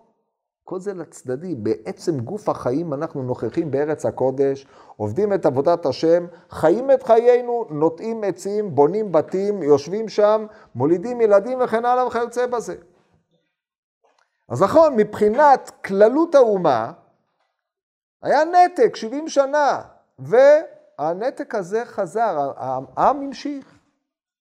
[0.64, 1.55] כל זה לצדדי.
[1.55, 8.25] בעצם גוף החיים אנחנו נוכחים בארץ הקודש, עובדים את עבודת השם, חיים את חיינו, נוטעים
[8.25, 12.75] עצים, בונים בתים, יושבים שם, מולידים ילדים וכן הלאה וכיוצא בזה.
[14.48, 16.92] אז נכון, מבחינת כללות האומה,
[18.22, 19.83] היה נתק, 70 שנה,
[20.18, 23.79] והנתק הזה חזר, העם המשיך.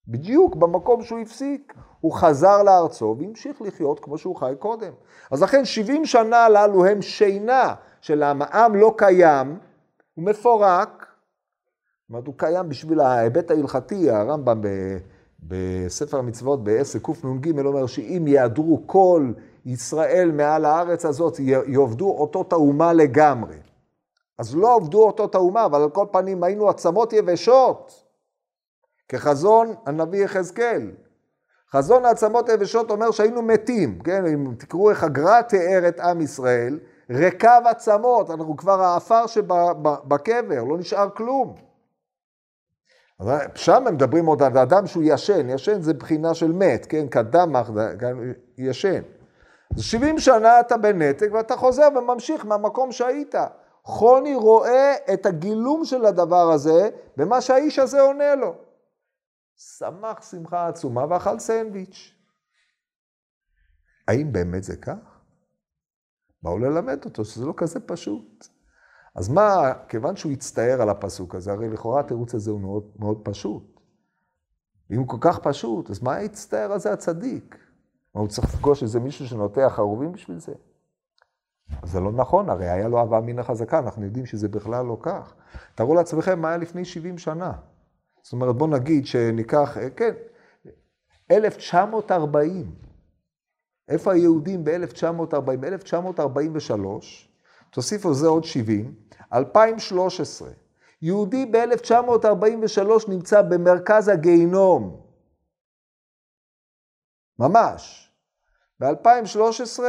[0.07, 1.73] בדיוק במקום שהוא הפסיק.
[2.01, 4.93] הוא חזר לארצו והמשיך לחיות כמו שהוא חי קודם.
[5.31, 9.59] אז לכן 70 שנה הללו הם שינה של העם לא קיים,
[10.15, 11.05] הוא מפורק.
[12.01, 14.61] זאת אומרת, הוא קיים בשביל ההיבט ההלכתי, הרמב"ם
[15.39, 19.31] בספר המצוות בעסק קנ"ג אומר שאם יעדרו כל
[19.65, 23.57] ישראל מעל הארץ הזאת, יאבדו אותות האומה לגמרי.
[24.37, 28.03] אז לא עבדו אותות האומה, אבל על כל פנים היינו עצמות יבשות.
[29.09, 30.91] כחזון הנביא יחזקאל.
[31.73, 34.25] חזון העצמות היבשות אומר שהיינו מתים, כן?
[34.25, 36.79] אם תקראו איך הגר"א תיאר את עם ישראל,
[37.09, 41.55] רקב עצמות, אנחנו כבר העפר שבקבר, לא נשאר כלום.
[43.55, 47.07] שם הם מדברים עוד על אדם שהוא ישן, ישן זה בחינה של מת, כן?
[47.07, 47.69] כדמח,
[48.57, 49.01] ישן.
[49.75, 53.35] אז 70 שנה אתה בנתק ואתה חוזר וממשיך מהמקום שהיית.
[53.83, 58.53] חוני רואה את הגילום של הדבר הזה במה שהאיש הזה עונה לו.
[59.61, 62.13] שמח שמחה עצומה ואכל סנדוויץ'.
[64.07, 65.21] האם באמת זה כך?
[66.43, 68.47] באו ללמד אותו שזה לא כזה פשוט.
[69.15, 73.21] אז מה, כיוון שהוא הצטער על הפסוק הזה, הרי לכאורה התירוץ הזה הוא מאוד, מאוד
[73.23, 73.79] פשוט.
[74.91, 77.57] אם הוא כל כך פשוט, אז מה הצטער על זה הצדיק?
[78.15, 80.53] מה, הוא צריך לפגוש איזה מישהו שנוטע חרובים בשביל זה?
[81.83, 85.33] זה לא נכון, הרי היה לו אהבה מן החזקה, אנחנו יודעים שזה בכלל לא כך.
[85.75, 87.53] תארו לעצמכם מה היה לפני 70 שנה.
[88.23, 90.13] זאת אומרת, בוא נגיד שניקח, אה, כן,
[91.31, 92.75] 1940.
[93.87, 95.57] איפה היהודים ב-1940?
[95.59, 96.85] ב-1943,
[97.69, 98.95] תוסיפו זה עוד 70,
[99.33, 100.49] 2013.
[101.01, 105.01] יהודי ב-1943 נמצא במרכז הגיהינום.
[107.39, 108.11] ממש.
[108.79, 109.79] ב-2013,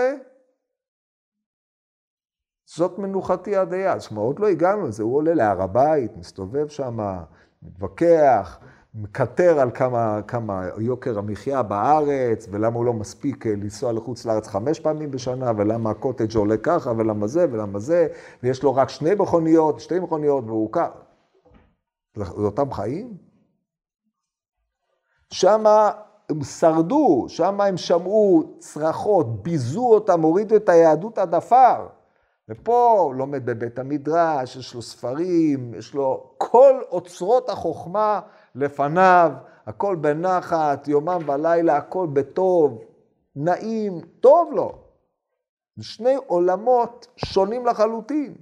[2.66, 3.98] זאת מנוחתי עד היד.
[3.98, 6.98] זאת אומרת, עוד לא הגענו לזה, הוא עולה להר הבית, מסתובב שם,
[7.62, 8.59] מתווכח,
[8.94, 14.48] מקטר על כמה, כמה יוקר המחיה בארץ, ולמה הוא לא מספיק אה, לנסוע לחוץ לארץ
[14.48, 18.09] חמש פעמים בשנה, ולמה הקוטג' עולה ככה, ולמה זה, ולמה זה,
[18.42, 20.90] ויש לו רק שני מכוניות, שתי מכוניות, והוא ככה.
[22.14, 23.16] זה אותם חיים?
[25.31, 25.90] שמה
[26.31, 31.87] הם שרדו, שמה הם שמעו צרחות, ביזו אותם, הורידו את היהדות עד עפר.
[32.48, 38.20] ופה לומד בבית המדרש, יש לו ספרים, יש לו כל אוצרות החוכמה
[38.55, 39.33] לפניו,
[39.66, 42.85] הכל בנחת, יומם ולילה, הכל בטוב,
[43.37, 44.78] נעים, טוב לו.
[45.76, 48.35] זה שני עולמות שונים לחלוטין.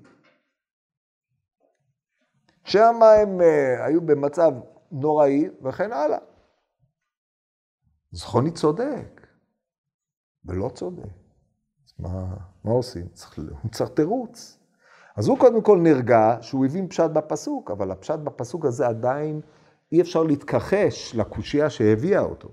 [2.65, 4.53] שם הם uh, היו במצב
[4.93, 6.19] נוראי וכן הלאה.
[8.13, 9.27] זכרוני צודק,
[10.45, 11.09] ולא צודק.
[11.99, 13.07] מה, מה עושים?
[13.14, 14.59] צריך, הוא צריך תירוץ.
[15.16, 19.40] אז הוא קודם כל נרגע שהוא הבין פשט בפסוק, אבל הפשט בפסוק הזה עדיין
[19.92, 22.49] אי אפשר להתכחש לקושייה שהביאה אותו,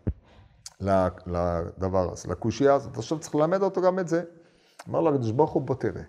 [0.82, 2.98] לדבר הזה, לקושייה הזאת.
[2.98, 4.24] עכשיו צריך ללמד אותו גם את זה.
[4.89, 6.02] אמר לו הקדוש ברוך הוא, בוא תראה.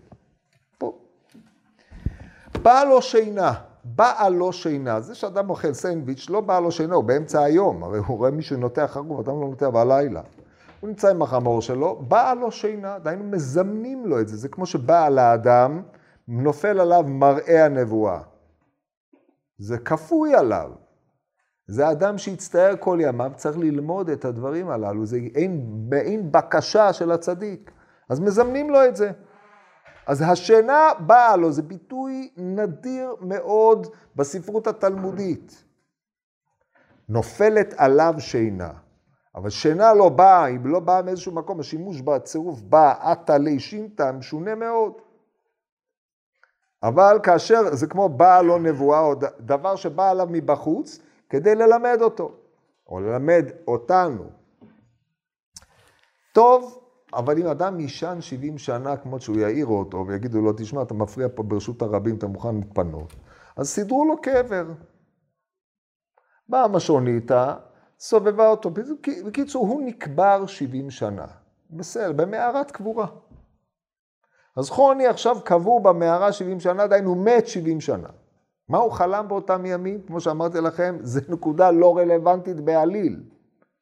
[2.62, 5.00] באה לו שינה, באה לו שינה.
[5.00, 7.84] זה שאדם אוכל סנדוויץ', לא באה לו שינה, הוא באמצע היום.
[7.84, 10.22] הרי הוא רואה מישהו נוטע חרוב, אדם לא נוטע בלילה.
[10.80, 14.36] הוא נמצא עם החמור שלו, באה לו שינה, דהיינו מזמנים לו את זה.
[14.36, 15.82] זה כמו שבא לאדם,
[16.28, 18.20] נופל עליו מראה הנבואה.
[19.58, 20.70] זה כפוי עליו.
[21.66, 27.12] זה אדם שהצטער כל ימיו, צריך ללמוד את הדברים הללו, זה אין, אין בקשה של
[27.12, 27.70] הצדיק.
[28.08, 29.10] אז מזמנים לו את זה.
[30.06, 33.86] אז השינה באה לו, זה ביטוי נדיר מאוד
[34.16, 35.64] בספרות התלמודית.
[37.08, 38.70] נופלת עליו שינה.
[39.34, 44.12] אבל שינה לא באה, היא לא באה מאיזשהו מקום, השימוש בצירוף בא, עתה לי שינתא,
[44.12, 44.92] משונה מאוד.
[46.82, 52.32] אבל כאשר זה כמו באה לו נבואה, או דבר שבא עליו מבחוץ, כדי ללמד אותו,
[52.88, 54.24] או ללמד אותנו.
[56.32, 56.80] טוב,
[57.14, 61.28] אבל אם אדם יישן 70 שנה כמות שהוא יעיר אותו ויגידו לו, תשמע, אתה מפריע
[61.34, 63.14] פה ברשות הרבים, אתה מוכן להתפנות,
[63.56, 64.66] אז סידרו לו קבר.
[66.48, 67.54] באה המשוניתא,
[68.00, 68.70] סובבה אותו.
[69.26, 71.26] בקיצור, הוא נקבר 70 שנה.
[71.70, 73.06] בסדר, במערת קבורה.
[74.56, 78.08] אז חוני עכשיו קבור במערה 70 שנה, עדיין הוא מת 70 שנה.
[78.68, 80.02] מה הוא חלם באותם ימים?
[80.06, 83.22] כמו שאמרתי לכם, זו נקודה לא רלוונטית בעליל,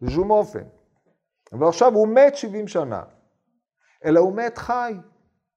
[0.00, 0.64] בשום אופן.
[1.52, 3.02] אבל עכשיו הוא מת 70 שנה,
[4.04, 4.94] אלא הוא מת חי.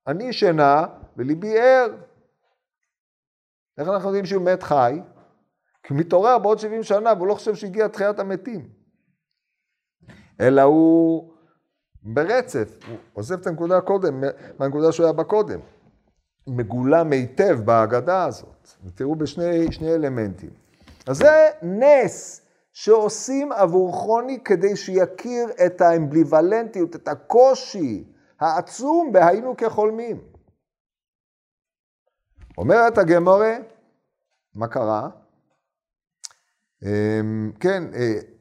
[0.07, 0.85] אני שינה
[1.17, 1.87] וליבי ער.
[3.77, 5.01] איך אנחנו יודעים שהוא מת חי?
[5.83, 8.69] כי הוא מתעורר בעוד 70 שנה והוא לא חושב שהגיע תחיית המתים.
[10.41, 11.33] אלא הוא
[12.03, 14.23] ברצף, הוא עוזב את הנקודה קודם,
[14.59, 15.59] מהנקודה שהוא היה בה קודם.
[16.47, 18.69] מגולם היטב בהגדה הזאת.
[18.85, 20.49] ותראו בשני אלמנטים.
[21.07, 28.03] אז זה נס שעושים עבור חוני כדי שיכיר את האמבליוולנטיות, את הקושי
[28.39, 30.21] העצום בהיינו כחולמים.
[32.57, 33.57] אומרת הגמורה,
[34.55, 35.09] מה קרה?
[36.83, 37.83] אמ, כן,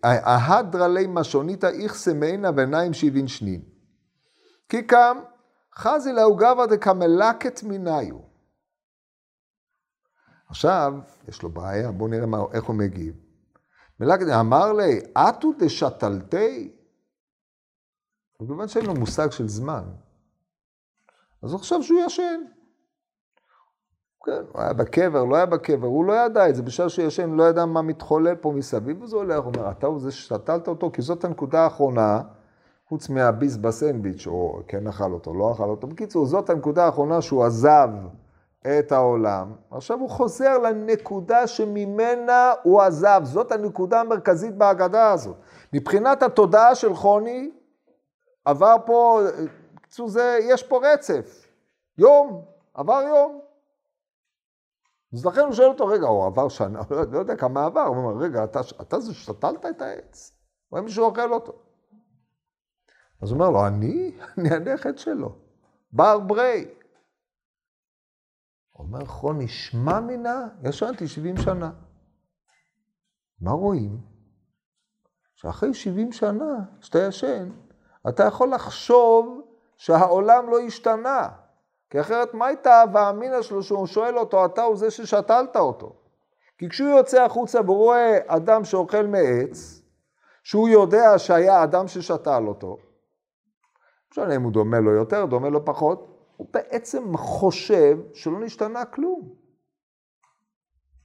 [0.03, 3.63] ההדרא אה, לי משוניתא איכסה מעינא ועיניים שבעין שנין.
[4.69, 5.19] כי קם
[5.75, 8.19] חזי לאו גברא דקמלקת מיניו.
[10.49, 10.93] עכשיו,
[11.29, 13.15] יש לו בעיה, בואו נראה מה, איך הוא מגיב.
[14.01, 16.75] מלקת, אמר לי, אטו דשתלתי?
[18.43, 19.85] מכיוון שאין לו מושג של זמן,
[21.43, 22.41] אז הוא חשב שהוא ישן.
[24.25, 27.31] כן, הוא היה בקבר, לא היה בקבר, הוא לא ידע את זה, בשעה שהוא ישן,
[27.31, 30.91] לא ידע מה מתחולל פה מסביב, וזה הולך, הוא אומר, אתה הוא זה ששתלת אותו,
[30.93, 32.21] כי זאת הנקודה האחרונה,
[32.89, 35.87] חוץ מהביס בסנדוויץ', או כן אכל אותו, לא אכל אותו.
[35.87, 37.89] בקיצור, זאת הנקודה האחרונה שהוא עזב
[38.61, 39.53] את העולם.
[39.71, 45.37] עכשיו הוא חוזר לנקודה שממנה הוא עזב, זאת הנקודה המרכזית בהגדה הזאת.
[45.73, 47.51] מבחינת התודעה של חוני,
[48.45, 49.21] עבר פה,
[49.75, 50.09] בקיצור,
[50.41, 51.47] יש פה רצף.
[51.99, 52.43] יום,
[52.75, 53.48] עבר יום.
[55.13, 56.81] אז לכן הוא שואל אותו, רגע, הוא עבר שנה,
[57.13, 60.33] לא, יודע כמה עבר, הוא אומר, רגע, אתה, אתה זה שתלת את העץ?
[60.71, 61.53] רואה מישהו אוכל אותו.
[63.23, 64.19] אז הוא אומר לו, אני?
[64.39, 65.39] אני הנכד שלו,
[65.93, 66.69] בר ברי.
[68.71, 70.49] הוא אומר, חו נשמע מינה?
[70.65, 71.71] ישנתי 70 שנה.
[73.41, 74.01] מה רואים?
[75.35, 77.51] שאחרי 70 שנה שאתה ישן,
[78.09, 79.41] אתה יכול לחשוב
[79.77, 81.29] שהעולם לא השתנה.
[81.91, 85.93] כי אחרת מה הייתה ההווה אמינא שלו שהוא שואל אותו, אתה הוא זה ששתלת אותו.
[86.59, 89.83] כי כשהוא יוצא החוצה והוא רואה אדם שאוכל מעץ,
[90.43, 92.77] שהוא יודע שהיה אדם ששתל אותו,
[94.13, 99.29] משנה אם הוא דומה לו יותר, דומה לו פחות, הוא בעצם חושב שלא נשתנה כלום.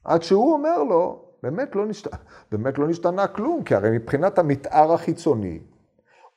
[0.04, 2.10] עד שהוא אומר לו, באמת לא, נשת...
[2.52, 5.60] באמת לא נשתנה כלום, כי הרי מבחינת המתאר החיצוני,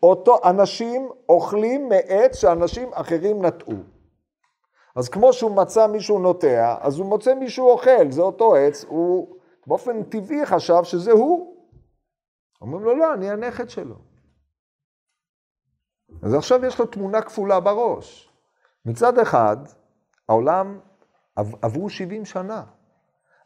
[0.04, 3.97] אותו אנשים אוכלים מעץ שאנשים אחרים נטעו.
[4.98, 9.38] אז כמו שהוא מצא מישהו נוטע, אז הוא מוצא מישהו אוכל, זה אותו עץ, הוא
[9.68, 11.58] באופן טבעי חשב שזה הוא.
[12.62, 13.96] אומרים לו, לא, אני הנכד שלו.
[16.24, 18.34] אז עכשיו יש לו תמונה כפולה בראש.
[18.86, 19.58] מצד אחד,
[20.30, 20.80] העולם
[21.36, 22.64] עברו 70 שנה.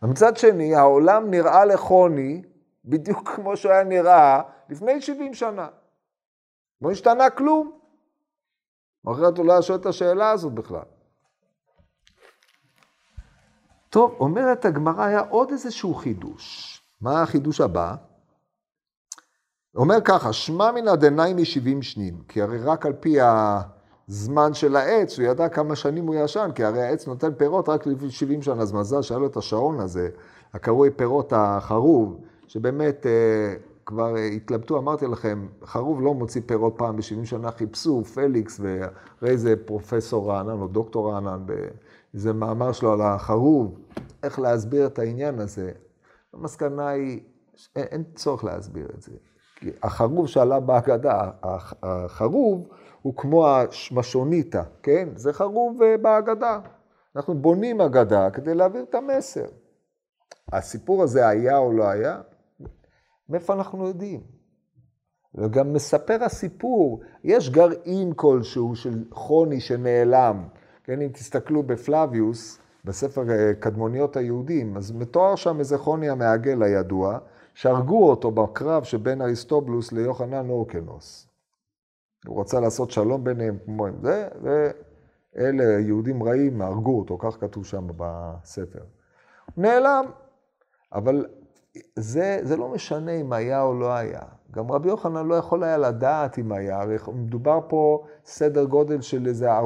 [0.03, 2.41] ומצד שני, העולם נראה לחוני
[2.85, 5.67] בדיוק כמו שהוא היה נראה לפני 70 שנה.
[6.81, 7.79] לא השתנה כלום.
[9.11, 11.00] אחרת הוא לא היה שואל את השאלה הזאת בכלל.
[13.91, 16.77] טוב, אומרת הגמרא, היה עוד איזשהו חידוש.
[17.01, 17.95] מה החידוש הבא?
[19.75, 25.19] אומר ככה, שמע מן דנאי משבעים שנים, כי הרי רק על פי הזמן של העץ,
[25.19, 28.61] הוא ידע כמה שנים הוא ישן, כי הרי העץ נותן פירות רק לפי 70 שנה,
[28.61, 30.09] אז מזל שהיה לו את השעון הזה,
[30.53, 32.17] הקרוי פירות החרוב,
[32.47, 38.59] שבאמת אה, כבר התלבטו, אמרתי לכם, חרוב לא מוציא פירות פעם ב-70 שנה, חיפשו פליקס
[38.63, 41.45] ואחרי זה פרופסור רענן או דוקטור רענן
[42.13, 43.79] באיזה מאמר שלו על החרוב,
[44.23, 45.71] איך להסביר את העניין הזה.
[46.33, 47.21] המסקנה היא,
[47.75, 49.11] אין, אין צורך להסביר את זה.
[49.83, 51.31] החרוב שעלה בהגדה,
[51.83, 52.67] החרוב
[53.01, 55.09] הוא כמו המששוניתא, כן?
[55.15, 56.59] זה חרוב אה, בהגדה.
[57.15, 59.45] אנחנו בונים אגדה כדי להעביר את המסר.
[60.51, 62.21] הסיפור הזה היה או לא היה?
[63.29, 64.21] מאיפה אנחנו יודעים?
[65.35, 70.47] וגם מספר הסיפור, יש גרעין כלשהו של חוני שנעלם,
[70.83, 77.19] כן, אם תסתכלו בפלביוס, בספר אה, קדמוניות היהודים, אז מתואר שם איזה חוני המעגל הידוע,
[77.53, 81.27] שהרגו אותו בקרב שבין אריסטובלוס ליוחנן אורקנוס.
[82.27, 87.65] הוא רצה לעשות שלום ביניהם כמו עם זה, ואלה יהודים רעים הרגו אותו, כך כתוב
[87.65, 88.83] שם בספר.
[89.55, 90.05] הוא נעלם,
[90.93, 91.25] אבל
[91.95, 94.21] זה, זה לא משנה אם היה או לא היה.
[94.53, 99.27] גם רבי יוחנן לא יכול היה לדעת אם היה, הרי מדובר פה סדר גודל של
[99.27, 99.63] איזה 400-500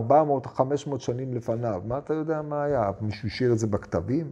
[0.98, 1.82] שנים לפניו.
[1.86, 2.92] מה אתה יודע מה היה?
[3.02, 4.32] מישהו השאיר את זה בכתבים?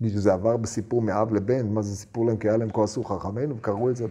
[0.00, 1.68] מישהו זה עבר בסיפור מאב לבן?
[1.68, 4.06] מה זה סיפור להם כי היה להם כועסו חכמינו וקראו את זה?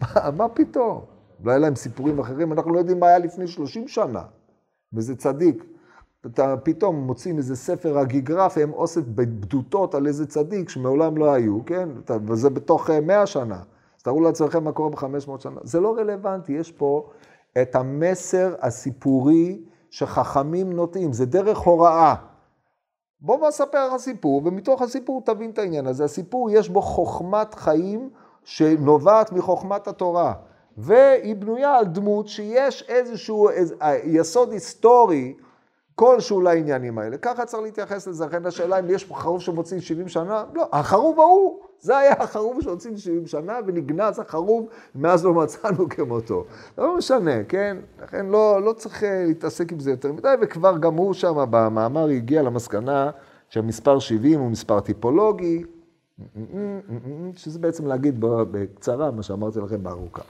[0.00, 1.00] מה, מה פתאום?
[1.44, 4.22] לא היה להם סיפורים אחרים, אנחנו לא יודעים מה היה לפני 30 שנה.
[4.92, 5.64] וזה צדיק.
[6.26, 11.64] אתה פתאום מוצאים איזה ספר הגיגרפיה, הם אוסף בדותות על איזה צדיק שמעולם לא היו,
[11.64, 11.88] כן?
[12.26, 13.62] וזה בתוך 100 אה, שנה.
[14.04, 15.60] תארו לעצמכם מה קורה ב-500 שנה.
[15.62, 17.08] זה לא רלוונטי, יש פה
[17.62, 22.14] את המסר הסיפורי שחכמים נוטים, זה דרך הוראה.
[23.20, 26.04] בוא נספר לך סיפור, ומתוך הסיפור תבין את העניין הזה.
[26.04, 28.10] הסיפור, יש בו חוכמת חיים
[28.44, 30.32] שנובעת מחוכמת התורה.
[30.76, 33.74] והיא בנויה על דמות שיש איזשהו איז,
[34.04, 35.34] יסוד היסטורי
[35.94, 37.16] כלשהו לעניינים האלה.
[37.16, 38.26] ככה צריך להתייחס לזה.
[38.26, 42.96] לכן השאלה אם יש חרוב שמוצאים 70 שנה, לא, החרוב ההוא, זה היה החרוב שהוצאים
[42.96, 46.44] 70 שנה ונגנז החרוב, מאז לא מצאנו כמותו.
[46.78, 47.76] לא משנה, כן?
[48.02, 52.08] לכן לא, לא צריך אה, להתעסק עם זה יותר מדי, וכבר גם הוא שם במאמר
[52.08, 53.10] הגיע למסקנה
[53.48, 55.64] שהמספר 70 הוא מספר טיפולוגי,
[57.36, 60.22] שזה בעצם להגיד בקצרה מה שאמרתי לכם בארוכה.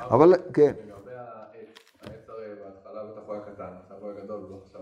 [0.00, 0.62] אבל, כן.
[0.62, 3.64] לגבי העץ, העץ הרי בהתחלה בטח הוא היה קטן,
[4.30, 4.77] לא חשב.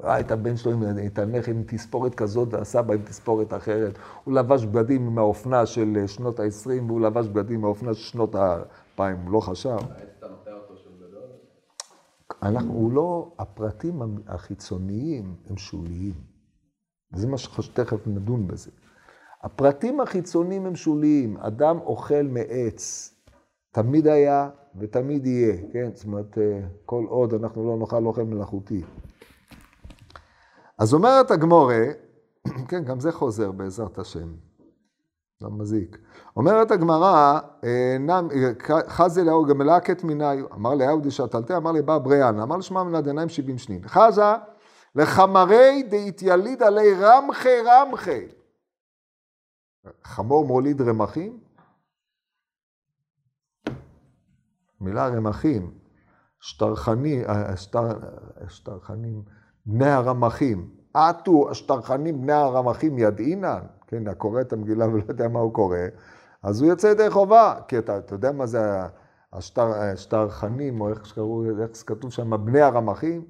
[0.00, 0.72] ראה את הבן שלו
[1.06, 3.98] את הנכד עם תספורת כזאת והסבא עם תספורת אחרת.
[4.24, 9.32] הוא לבש בגדים מהאופנה של שנות ה-20 והוא לבש בגדים מהאופנה של שנות ה-2000, הוא
[9.32, 9.76] לא חשב.
[12.42, 16.14] אנחנו, הוא לא, הפרטים החיצוניים הם שוליים.
[17.12, 18.70] וזה מה שתכף נדון בזה.
[19.42, 21.36] הפרטים החיצוניים הם שוליים.
[21.36, 23.14] אדם אוכל מעץ,
[23.70, 25.90] תמיד היה ותמיד יהיה, כן?
[25.94, 28.82] זאת אומרת, אה, כל עוד אנחנו לא נאכל אוכל מלאכותי.
[30.78, 31.84] אז אומרת הגמורה,
[32.68, 34.28] כן, גם זה חוזר בעזרת השם,
[35.40, 35.98] לא מזיק.
[36.36, 37.96] אומרת הגמרא, אה,
[38.88, 43.28] חזה לאהו גמלקת מיני, אמר לאהו דשתלתה, אמר לי בר בריאן, אמר לשמע מן הדיניים
[43.28, 43.88] שבעים שנין.
[43.88, 44.32] חזה
[44.94, 48.26] לחמרי דאיתיליד עלי רמחי רמחי.
[50.04, 51.38] חמור מוליד רמחים?
[54.82, 55.70] מילה רמחים,
[56.40, 57.98] שטרחנים, אה, שטר,
[58.48, 59.22] שטרחנים,
[59.66, 60.70] בני הרמחים.
[60.94, 65.76] עטו השטרחנים בני הרמחים ידעינן, כן, הקורא את המגילה ולא יודע מה הוא קורא,
[66.42, 68.60] אז הוא יוצא ידי חובה, כי אתה, אתה יודע מה זה
[69.32, 73.24] השטר, השטרחנים, או איך שקראו, איך שכתוב שם, בני הרמחים?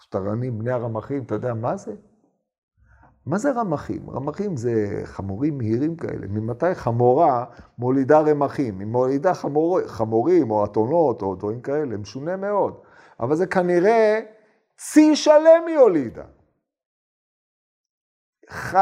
[0.00, 1.92] שטרנים, בני הרמחים, אתה יודע מה זה?
[3.30, 4.10] מה זה רמחים?
[4.10, 6.26] רמחים זה חמורים מהירים כאלה.
[6.28, 7.44] ממתי חמורה
[7.78, 8.78] מולידה רמחים?
[8.78, 12.74] היא מולידה חמור, חמורים או אתונות או דברים כאלה, משונה מאוד.
[13.20, 14.20] אבל זה כנראה
[14.76, 16.22] צי שלם היא הולידה.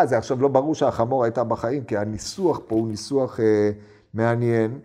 [0.05, 3.71] זה עכשיו לא ברור שהחמור הייתה בחיים, כי הניסוח פה הוא ניסוח אה,
[4.15, 4.81] מעניין.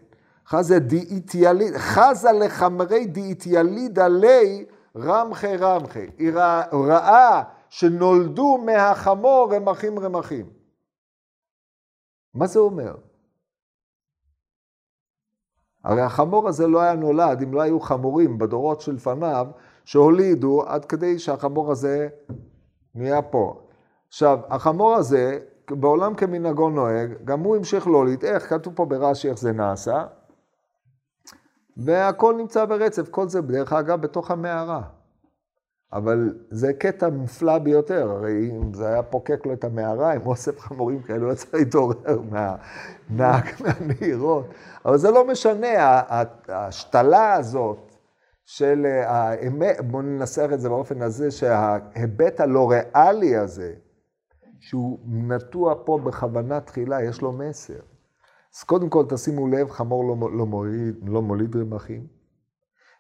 [0.48, 4.66] חזה דאיטיאליד, חזה לחמרי דאיטיאליד עלי
[4.98, 6.08] רמחי רמחי.
[6.18, 6.32] היא
[6.74, 7.44] ראה
[7.74, 10.50] שנולדו מהחמור רמחים רמחים.
[12.34, 12.96] מה זה אומר?
[15.84, 19.48] הרי החמור הזה לא היה נולד אם לא היו חמורים בדורות שלפניו
[19.86, 22.10] שהולידו עד כדי שהחמור הזה
[22.96, 23.62] נהיה פה.
[24.08, 28.26] עכשיו, החמור הזה, בעולם כמנהגו נוהג, גם הוא המשיך להוליד.
[28.26, 28.50] איך?
[28.50, 30.06] כתוב פה ברש"י איך זה נעשה.
[31.78, 35.03] והכל נמצא ברצף, כל זה בדרך אגב בתוך המערה.
[35.94, 40.60] אבל זה קטע מופלא ביותר, הרי אם זה היה פוקק לו את המערה עם אוסף
[40.60, 42.22] חמורים כאלה, הוא צריך להתעורר
[43.10, 44.46] מהנהירות.
[44.86, 46.02] אבל זה לא משנה,
[46.48, 47.96] ההשתלה הזאת
[48.46, 53.74] של האמת, בואו ננסח את זה באופן הזה, שההיבט הלא ריאלי הזה,
[54.60, 57.80] שהוא נטוע פה בכוונה תחילה, יש לו מסר.
[58.56, 62.23] אז קודם כל תשימו לב, חמור לא, לא, מוליד, לא מוליד רמחים.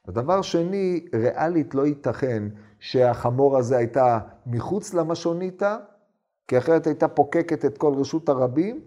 [0.07, 2.43] ודבר שני, ריאלית לא ייתכן
[2.79, 5.77] שהחמור הזה הייתה מחוץ למשוניתא,
[6.47, 8.81] כי אחרת הייתה פוקקת את כל רשות הרבים,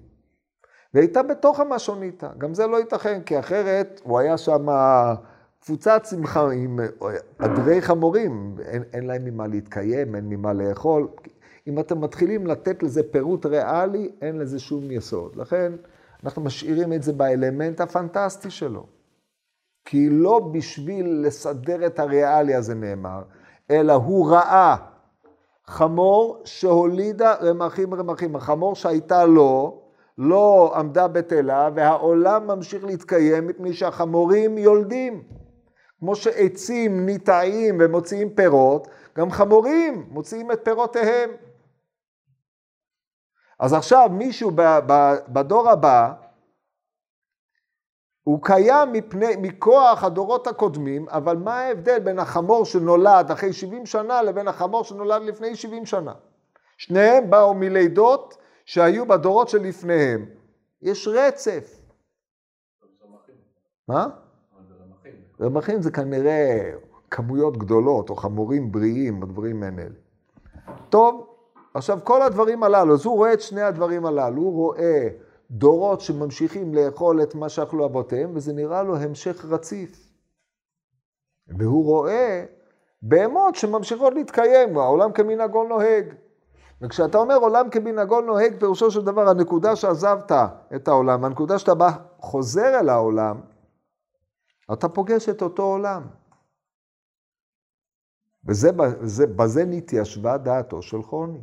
[0.95, 2.29] והייתה בתוך המשוניתא.
[2.39, 4.67] גם זה לא ייתכן, כי אחרת הוא היה שם
[5.64, 6.81] קבוצת שמחה עם
[7.39, 11.09] עדרי חמורים, אין, אין להם ממה להתקיים, אין ממה לאכול.
[11.67, 15.37] אם אתם מתחילים לתת לזה פירוט ריאלי, אין לזה שום יסוד.
[15.37, 15.73] לכן
[16.25, 18.96] אנחנו משאירים את זה באלמנט הפנטסטי שלו.
[19.87, 23.22] כי לא בשביל לסדר את הריאליה זה נאמר,
[23.70, 24.76] אלא הוא ראה
[25.66, 28.37] חמור שהולידה רמחים רמחים.
[28.37, 29.82] החמור שהייתה לו,
[30.18, 35.22] לא עמדה בטלה, והעולם ממשיך להתקיים מפני שהחמורים יולדים.
[35.99, 41.30] כמו שעצים ניטעים ומוציאים פירות, גם חמורים מוציאים את פירותיהם.
[43.61, 44.51] אז עכשיו מישהו
[45.28, 46.12] בדור הבא,
[48.27, 54.22] הוא קיים מפני, מכוח הדורות הקודמים, אבל מה ההבדל בין החמור שנולד אחרי 70 שנה
[54.22, 56.12] לבין החמור שנולד לפני 70 שנה?
[56.79, 60.27] שניהם באו מלידות שהיו בדורות שלפניהם.
[60.83, 61.81] יש רצף.
[63.89, 64.07] מה?
[65.41, 66.70] רמחים זה כנראה
[67.11, 69.89] כמויות גדולות, או חמורים בריאים, או דברים מעין אלה.
[70.89, 71.37] טוב,
[71.74, 75.09] עכשיו כל הדברים הללו, אז הוא רואה את שני הדברים הללו, הוא רואה
[75.51, 80.07] דורות שממשיכים לאכול את מה שאכלו אבותיהם, וזה נראה לו המשך רציף.
[81.59, 82.45] והוא רואה
[83.03, 86.15] בהמות שממשיכות להתקיים, העולם כמנהגו נוהג.
[86.81, 90.33] וכשאתה אומר עולם כמנהגו נוהג, פירושו של דבר, הנקודה שעזבת
[90.77, 93.41] את העולם, הנקודה שאתה בא, חוזר אל העולם,
[94.73, 96.07] אתה פוגש את אותו עולם.
[98.49, 101.43] וזה, בזה, בזה נתיישבה דעתו של חוני.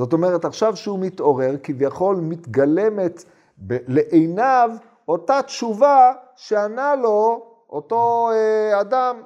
[0.00, 3.24] זאת אומרת, עכשיו שהוא מתעורר, כביכול מתגלמת
[3.58, 4.70] ב, לעיניו
[5.08, 9.22] אותה תשובה שענה לו אותו אה, אדם.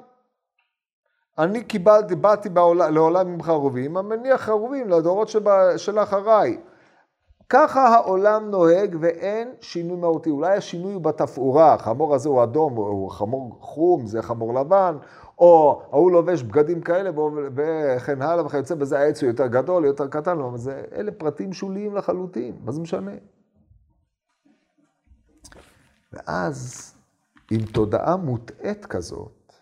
[1.37, 5.29] אני קיבלתי, באתי בעולם, לעולם עם חרובים, המניח חרובים לדורות
[5.77, 6.57] של אחריי.
[7.49, 10.29] ככה העולם נוהג ואין שינוי מהותי.
[10.29, 14.97] אולי השינוי הוא בתפאורה, החמור הזה הוא אדום, הוא חמור חום, זה חמור לבן,
[15.37, 17.09] או ההוא לובש בגדים כאלה
[17.55, 21.95] וכן הלאה וכיוצא בזה, העץ הוא יותר גדול, יותר קטן, אבל זה, אלה פרטים שוליים
[21.95, 23.11] לחלוטין, מה זה משנה?
[26.13, 26.93] ואז
[27.51, 29.53] עם תודעה מוטעית כזאת,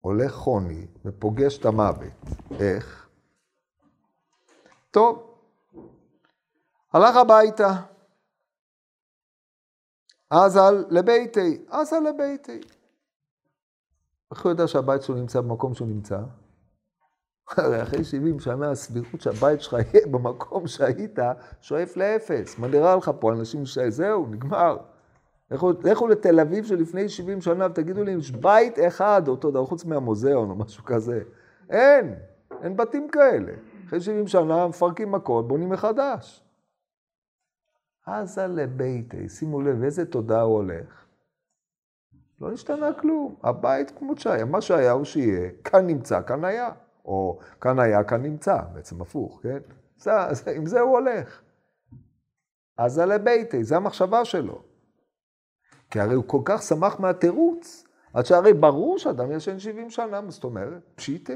[0.00, 2.12] הולך חוני ופוגש את המוות.
[2.60, 3.08] איך?
[4.90, 5.34] טוב,
[6.92, 7.68] הלך הביתה.
[10.30, 12.60] אזל לביתי, אזל לביתי.
[14.30, 16.18] איך הוא יודע שהבית שלו נמצא במקום שהוא נמצא?
[17.50, 21.18] הרי אחרי 70 שנה הסבירות שהבית שלך יהיה במקום שהיית,
[21.60, 22.58] שואף לאפס.
[22.58, 23.32] מה נראה לך פה?
[23.32, 23.78] אנשים ש...
[23.78, 24.76] זהו, נגמר.
[25.50, 30.50] לכו, לתל אביב שלפני 70 שנה ותגידו לי, יש בית אחד, אותו דבר, חוץ מהמוזיאון
[30.50, 31.22] או משהו כזה.
[31.70, 32.14] אין,
[32.62, 33.52] אין בתים כאלה.
[33.86, 36.42] אחרי 70 שנה מפרקים הכל, בונים מחדש.
[38.06, 41.05] עזה לביתי, שימו לב איזה תודה הוא הולך.
[42.40, 46.70] לא השתנה כלום, הבית כמו שהיה, מה שהיה הוא שיהיה, כאן נמצא, כאן היה,
[47.04, 49.58] או כאן היה, כאן נמצא, בעצם הפוך, כן?
[49.96, 51.40] זה, זה, עם זה הוא הולך.
[52.76, 54.62] עזה לביתי, זו המחשבה שלו.
[55.90, 57.84] כי הרי הוא כל כך שמח מהתירוץ,
[58.14, 60.82] עד שהרי ברור שאדם ישן 70 שנה, זאת אומרת?
[60.94, 61.32] פשיטה.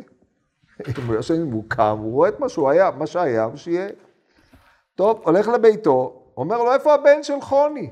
[0.98, 3.88] אם הוא ישן, הוא קם, הוא רואה את מה שהוא היה, מה שהיה, ושיהיה.
[4.94, 7.90] טוב, הולך לביתו, אומר לו, איפה הבן של חוני?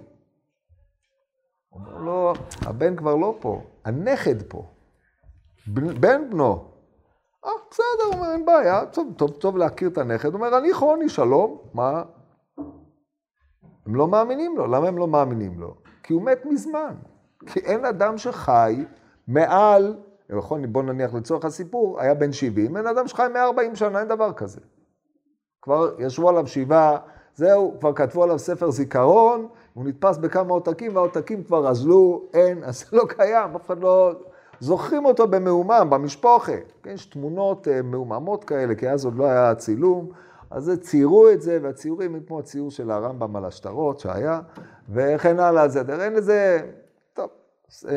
[1.72, 2.32] אומר לו,
[2.66, 4.66] הבן כבר לא פה, הנכד פה.
[5.66, 6.64] בן בנו.
[7.44, 10.28] אה, בסדר, אומר, אין בעיה, טוב, טוב, טוב להכיר את הנכד.
[10.28, 12.02] הוא אומר, אני חוני, שלום, מה?
[13.86, 14.66] הם לא מאמינים לו.
[14.66, 15.74] למה הם לא מאמינים לו?
[16.02, 16.94] כי הוא מת מזמן.
[17.46, 18.84] כי אין אדם שחי
[19.28, 19.96] מעל,
[20.30, 24.32] נכון, בוא נניח לצורך הסיפור, היה בן 70, אין אדם שחי 140 שנה, אין דבר
[24.32, 24.60] כזה.
[25.62, 26.98] כבר ישבו עליו שבעה
[27.34, 29.48] זהו, כבר כתבו עליו ספר זיכרון,
[29.78, 34.12] הוא נתפס בכמה עותקים, והעותקים כבר אזלו, אין, אז זה לא קיים, אף אחד לא...
[34.60, 36.52] זוכרים אותו במהומם, במשפוחה.
[36.82, 40.10] כן, יש תמונות אה, מהוממות כאלה, כי אז עוד לא היה צילום,
[40.50, 44.40] אז ציירו את זה, והציורים הם כמו הציור של הרמב"ם על השטרות שהיה,
[44.88, 46.70] וכן הלאה, זה, אין לזה,
[47.12, 47.30] טוב,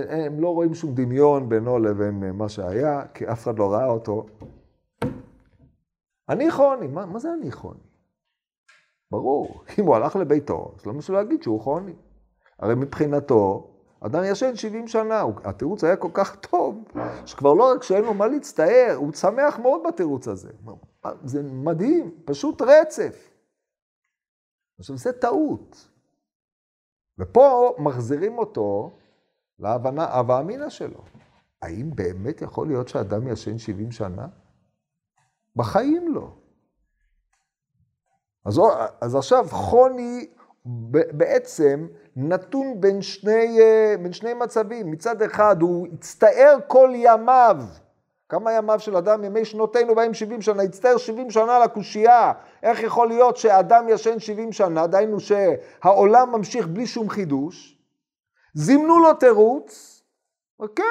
[0.10, 3.88] הם לא רואים שום דמיון בינו לבין אה, מה שהיה, כי אף אחד לא ראה
[3.88, 4.26] אותו.
[6.30, 7.91] אני חוני, מה, מה זה אני חוני?
[9.12, 11.94] ברור, אם הוא הלך לביתו, אז לא משהו להגיד שהוא חוני.
[12.60, 16.84] הרי מבחינתו, אדם ישן 70 שנה, התירוץ היה כל כך טוב,
[17.26, 20.52] שכבר לא רק שאין לו מה להצטער, הוא שמח מאוד בתירוץ הזה.
[21.24, 23.30] זה מדהים, פשוט רצף.
[24.80, 25.88] עכשיו, זה טעות.
[27.20, 28.92] ופה מחזירים אותו
[29.60, 31.04] להבנה, הווה אמינא שלו.
[31.62, 34.28] האם באמת יכול להיות שאדם ישן 70 שנה?
[35.56, 36.41] בחיים לא.
[38.46, 38.62] אז,
[39.02, 40.28] אז עכשיו חוני
[41.12, 44.92] בעצם נתון בין שני, אה, בין שני מצבים.
[44.92, 47.58] מצד אחד הוא הצטער כל ימיו.
[48.30, 49.24] כמה ימיו של אדם?
[49.24, 52.32] ימי שנותינו בהם 70 שנה, הצטער 70 שנה לקושייה.
[52.64, 57.78] איך יכול להיות שאדם ישן 70 שנה, דהיינו שהעולם ממשיך בלי שום חידוש.
[58.54, 60.04] זימנו לו תירוץ,
[60.76, 60.84] כן,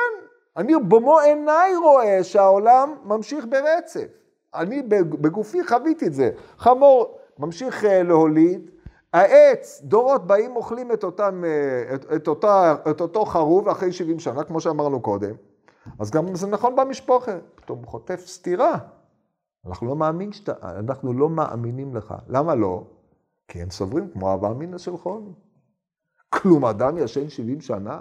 [0.57, 4.07] אני במו עיניי רואה שהעולם ממשיך ברצף.
[4.55, 6.31] אני בגופי חוויתי את זה.
[6.59, 8.71] חמור ממשיך אה, להוליד,
[9.13, 14.19] העץ, דורות באים אוכלים את, אותם, אה, את, את, אותה, את אותו חרוב אחרי 70
[14.19, 15.35] שנה, כמו שאמרנו קודם.
[15.99, 18.79] אז גם זה נכון במשפחה, פתאום הוא חוטף סטירה.
[19.67, 22.15] אנחנו לא, מאמין שאתה, אנחנו לא מאמינים לך.
[22.29, 22.85] למה לא?
[23.49, 25.33] כי הם סוברים כמו אבא אמינא של חוני.
[26.29, 28.01] כלום אדם ישן 70 שנה?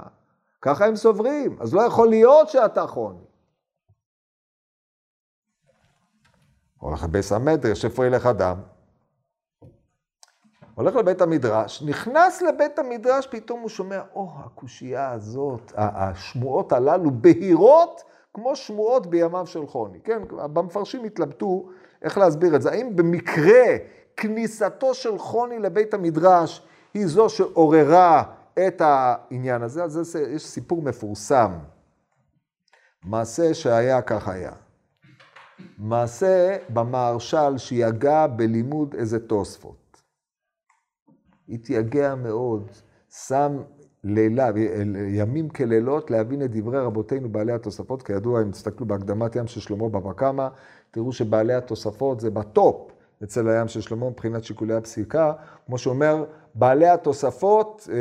[0.61, 3.23] ככה הם סוברים, אז לא יכול להיות שאתה חוני.
[6.77, 8.61] הולך לביס המדרש, איפה ילך אדם?
[10.79, 17.11] הולך לבית המדרש, נכנס לבית המדרש, פתאום הוא שומע, או, oh, הקושייה הזאת, השמועות הללו
[17.11, 18.03] בהירות
[18.33, 19.99] כמו שמועות בימיו של חוני.
[20.03, 21.69] כן, במפרשים התלבטו
[22.01, 22.71] איך להסביר את זה.
[22.71, 23.77] האם במקרה
[24.17, 28.23] כניסתו של חוני לבית המדרש היא זו שעוררה
[28.67, 29.83] את העניין הזה?
[29.83, 31.51] אז זה, יש סיפור מפורסם.
[33.03, 34.51] מעשה שהיה כך היה.
[35.77, 39.78] מעשה במהרש"ל שיגע בלימוד איזה תוספות.
[41.49, 42.71] התייגע מאוד,
[43.09, 43.57] שם
[44.03, 44.49] לילה,
[45.07, 48.01] ימים כלילות להבין את דברי רבותינו בעלי התוספות.
[48.01, 50.47] כידוע, אם תסתכלו בהקדמת ים של שלמה בבא קמא,
[50.91, 52.91] תראו שבעלי התוספות זה בטופ
[53.23, 55.33] אצל הים של שלמה מבחינת שיקולי הפסיקה.
[55.65, 56.23] כמו שאומר,
[56.55, 57.95] בעלי התוספות, אה,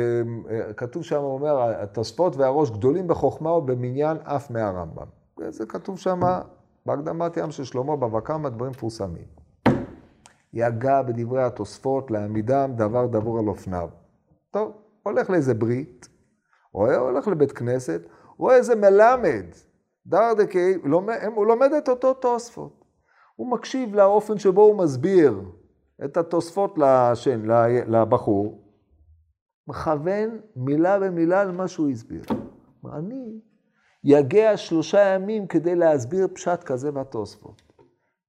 [0.55, 5.05] אה, כתוב שם, הוא אומר, התוספות והראש גדולים בחוכמה ובמניין אף מהרמב"ם.
[5.49, 6.19] זה כתוב שם
[6.85, 9.38] בהקדמת ים של שלמה בבא קמא, דברים מפורסמים.
[10.53, 13.89] יגע בדברי התוספות להעמידם דבר דבור על אופניו.
[14.51, 14.71] טוב.
[15.03, 16.09] הולך לאיזה ברית,
[16.73, 18.01] רואה, הולך לבית כנסת,
[18.37, 19.45] רואה איזה מלמד,
[20.05, 20.73] דרדקי,
[21.35, 22.85] הוא לומד את אותו תוספות.
[23.35, 25.41] הוא מקשיב לאופן שבו הוא מסביר
[26.05, 27.41] את התוספות לשן,
[27.87, 28.63] לבחור,
[29.67, 32.23] מכוון מילה במילה על מה שהוא הסביר.
[32.93, 33.39] אני
[34.03, 37.68] יגע שלושה ימים כדי להסביר פשט כזה בתוספות.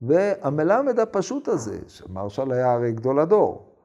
[0.03, 3.77] והמלמד הפשוט הזה, שמרשל היה הרי גדול הדור,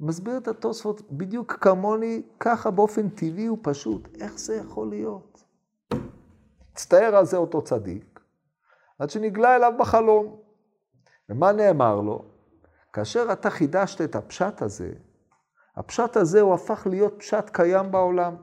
[0.00, 4.08] מסביר את התוספות בדיוק כמוני, ככה באופן טבעי ופשוט.
[4.20, 5.44] איך זה יכול להיות?
[6.72, 8.20] הצטער על זה אותו צדיק,
[8.98, 10.36] עד שנגלה אליו בחלום.
[11.28, 12.24] ומה נאמר לו?
[12.92, 14.92] כאשר אתה חידשת את הפשט הזה,
[15.76, 18.36] הפשט הזה הוא הפך להיות פשט קיים בעולם.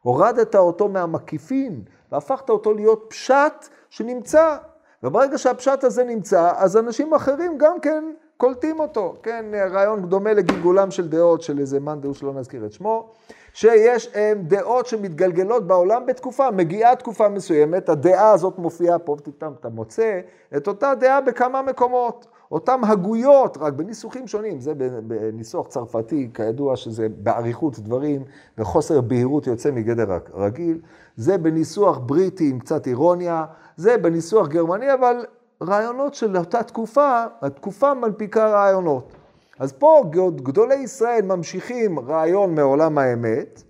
[0.00, 4.58] הורדת אותו מהמקיפין והפכת אותו להיות פשט שנמצא.
[5.02, 8.04] וברגע שהפשט הזה נמצא, אז אנשים אחרים גם כן
[8.36, 13.08] קולטים אותו, כן, רעיון דומה לגלגולם של דעות של איזה מאן שלא נזכיר את שמו,
[13.52, 19.68] שיש הם, דעות שמתגלגלות בעולם בתקופה, מגיעה תקופה מסוימת, הדעה הזאת מופיעה פה, פתאום אתה
[19.68, 20.20] מוצא
[20.56, 24.72] את אותה דעה בכמה מקומות, אותן הגויות, רק בניסוחים שונים, זה
[25.02, 28.24] בניסוח צרפתי, כידוע שזה באריכות דברים
[28.58, 30.80] וחוסר בהירות יוצא מגדר רגיל,
[31.16, 33.44] זה בניסוח בריטי עם קצת אירוניה,
[33.78, 35.26] זה בניסוח גרמני, אבל
[35.62, 39.12] רעיונות של אותה תקופה, התקופה מנפיקה רעיונות.
[39.58, 40.04] אז פה
[40.42, 43.62] גדולי ישראל ממשיכים רעיון מעולם האמת,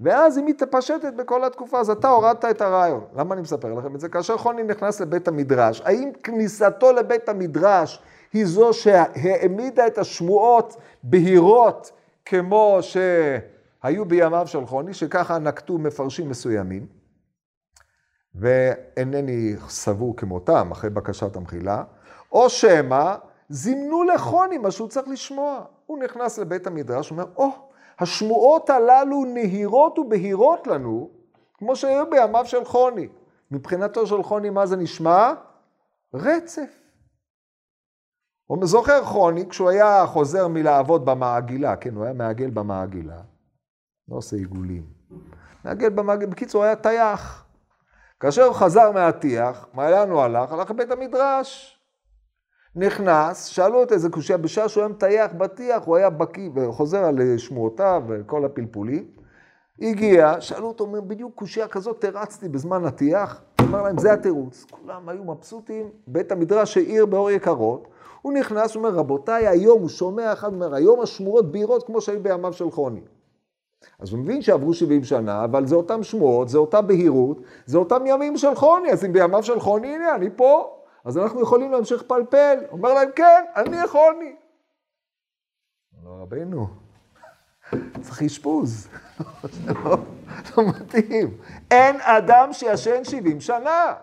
[0.00, 3.00] ואז היא מתפשטת בכל התקופה, אז אתה הורדת את הרעיון.
[3.16, 4.08] למה אני מספר לכם את זה?
[4.08, 8.02] כאשר חוני נכנס לבית המדרש, האם כניסתו לבית המדרש
[8.32, 11.90] היא זו שהעמידה את השמועות בהירות
[12.24, 16.95] כמו שהיו בימיו של חוני, שככה נקטו מפרשים מסוימים?
[18.38, 21.84] ואינני סבור כמותם אחרי בקשת המחילה,
[22.32, 23.14] או שמא
[23.48, 25.64] זימנו לחוני מה שהוא צריך לשמוע.
[25.86, 27.50] הוא נכנס לבית המדרש, אומר, או, oh,
[27.98, 31.10] השמועות הללו נהירות ובהירות לנו,
[31.54, 33.08] כמו שהיו בימיו של חוני.
[33.50, 35.32] מבחינתו של חוני, מה זה נשמע?
[36.14, 36.78] רצף.
[38.46, 43.20] הוא זוכר חוני, כשהוא היה חוזר מלעבוד במעגילה, כן, הוא היה מעגל במעגילה,
[44.08, 44.86] לא עושה עיגולים.
[45.64, 47.45] מעגל במעגילה, בקיצור, הוא היה טייח.
[48.20, 50.52] כאשר הוא חזר מהטיח, מה לנו הלך?
[50.52, 51.78] הלך לבית המדרש.
[52.76, 57.38] נכנס, שאלו את איזה קושייה, בשעה שהוא היה מטייח בטיח, הוא היה בקיא וחוזר על
[57.38, 59.06] שמועותיו וכל הפלפולים.
[59.82, 63.42] הגיע, שאלו אותו, אומר, בדיוק קושייה כזאת תרצתי בזמן הטיח.
[63.60, 64.64] אמר להם, זה התירוץ.
[64.70, 67.88] כולם היו מבסוטים, בית המדרש האיר באור יקרות.
[68.22, 72.22] הוא נכנס, הוא אומר, רבותיי, היום, הוא שומע אחד, אומר, היום השמועות בהירות כמו שהיו
[72.22, 73.00] בימיו של חוני.
[73.98, 78.06] אז הוא מבין שעברו 70 שנה, אבל זה אותם שמועות, זה אותה בהירות, זה אותם
[78.06, 82.02] ימים של חוני, אז אם בימיו של חוני, הנה, אני פה, אז אנחנו יכולים להמשיך
[82.02, 82.58] לפלפל.
[82.70, 84.36] אומר להם, כן, אני חוני.
[86.04, 86.66] לא רבנו,
[88.00, 88.88] צריך אשפוז,
[89.42, 89.96] זה לא,
[90.56, 91.36] לא מתאים.
[91.70, 93.94] אין אדם שישן 70 שנה.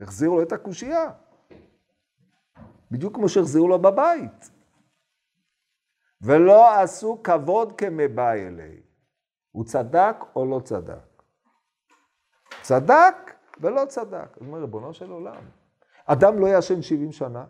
[0.00, 1.10] החזירו לו את הקושייה.
[2.90, 4.50] בדיוק כמו שהחזירו לו בבית.
[6.22, 8.83] ולא עשו כבוד כמבאי אלי.
[9.54, 11.22] הוא צדק או לא צדק?
[12.62, 14.28] צדק ולא צדק.
[14.34, 15.42] הוא אומר, ריבונו של עולם,
[16.06, 17.44] אדם לא ישן 70 שנה,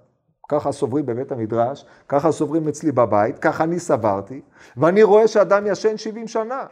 [0.48, 4.42] ככה סוברים בבית המדרש, ככה סוברים אצלי בבית, ככה אני סברתי,
[4.76, 6.66] ואני רואה שאדם ישן 70 שנה.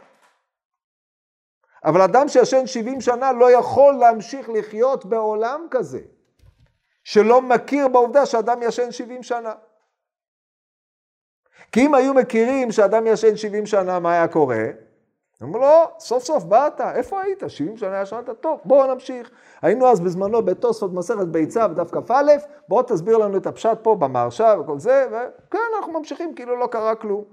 [1.85, 6.01] אבל אדם שישן 70 שנה לא יכול להמשיך לחיות בעולם כזה,
[7.03, 9.53] שלא מכיר בעובדה שאדם ישן 70 שנה.
[11.71, 14.82] כי אם היו מכירים שאדם ישן 70 שנה, מה היה קורה?
[15.41, 17.43] אמרו לו, סוף סוף באת, איפה היית?
[17.47, 18.29] 70 שנה ישנת?
[18.41, 19.31] טוב, בואו נמשיך.
[19.61, 22.23] היינו אז בזמנו בתוספות מסכת ביצה בדף כ"א,
[22.67, 26.95] בוא תסביר לנו את הפשט פה במרשה וכל זה, וכן, אנחנו ממשיכים כאילו לא קרה
[26.95, 27.23] כלום.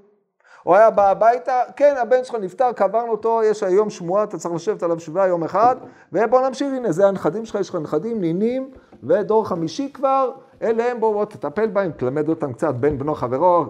[0.62, 4.54] הוא היה בא הביתה, כן, הבן שלך נפטר, קברנו אותו, יש היום שמועה, אתה צריך
[4.54, 5.76] לשבת עליו שבעה יום אחד,
[6.12, 8.70] ובוא נמשיך, הנה, זה הנכדים שלך, יש לך נכדים, נינים,
[9.02, 10.30] ודור חמישי כבר,
[10.62, 13.64] אלה הם, בוא, בוא תטפל בהם, תלמד אותם קצת, בן בנו חברו,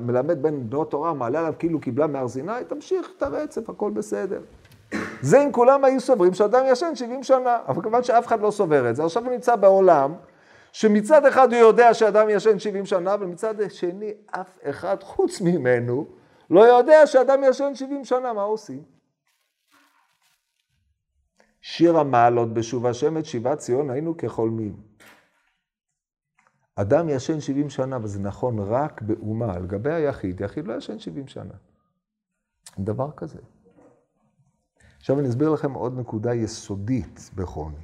[0.00, 4.40] מלמד בן בנו תורה, מעלה עליו כאילו קיבלה מהר סיני, תמשיך את הרצף, הכל בסדר.
[5.20, 8.90] זה אם כולם היו סוברים שאדם ישן 70 שנה, אבל כיוון שאף אחד לא סובר
[8.90, 10.14] את זה, עכשיו הוא נמצא בעולם,
[10.72, 16.06] שמצד אחד הוא יודע שאדם ישן 70 שנה, ומצד שני אף אחד חוץ ממנו
[16.50, 18.82] לא יודע שאדם ישן 70 שנה, מה עושים?
[21.60, 24.91] שיר המעלות בשוב השם את שיבת ציון היינו כחולמים.
[26.76, 29.58] אדם ישן 70 שנה, וזה נכון רק באומה.
[29.58, 31.54] לגבי היחיד, יחיד לא ישן 70 שנה.
[32.78, 33.38] דבר כזה.
[35.00, 37.76] עכשיו אני אסביר לכם עוד נקודה יסודית בחוני.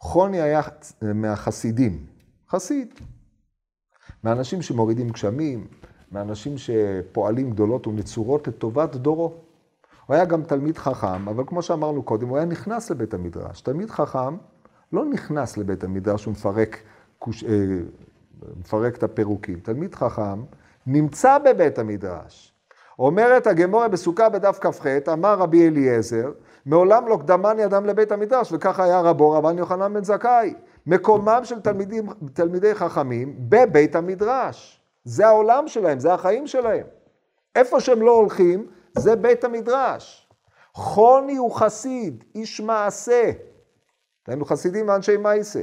[0.00, 0.60] חוני היה
[1.02, 2.06] מהחסידים,
[2.48, 2.94] חסיד.
[4.24, 5.66] מאנשים שמורידים גשמים,
[6.12, 9.34] מאנשים שפועלים גדולות ונצורות לטובת דורו.
[10.06, 13.60] הוא היה גם תלמיד חכם, אבל כמו שאמרנו קודם, הוא היה נכנס לבית המדרש.
[13.60, 14.36] תלמיד חכם
[14.92, 16.82] לא נכנס לבית המדרש ומפרק
[17.18, 17.44] קוש...
[17.44, 17.50] אה,
[18.56, 19.60] מפרק את הפירוקים.
[19.60, 20.42] תלמיד חכם
[20.86, 22.54] נמצא בבית המדרש.
[22.98, 26.32] אומרת הגמורה בסוכה בדף כ"ח, אמר רבי אליעזר,
[26.66, 30.54] מעולם לא קדמני אדם לבית המדרש, וככה היה רבו רבן יוחנן בן זכאי.
[30.86, 34.80] מקומם של תלמידים, תלמידי חכמים בבית המדרש.
[35.04, 36.86] זה העולם שלהם, זה החיים שלהם.
[37.56, 38.66] איפה שהם לא הולכים,
[38.98, 40.28] זה בית המדרש.
[40.74, 43.30] חוני הוא חסיד, איש מעשה.
[44.26, 45.62] היינו חסידים ואנשי מייסה.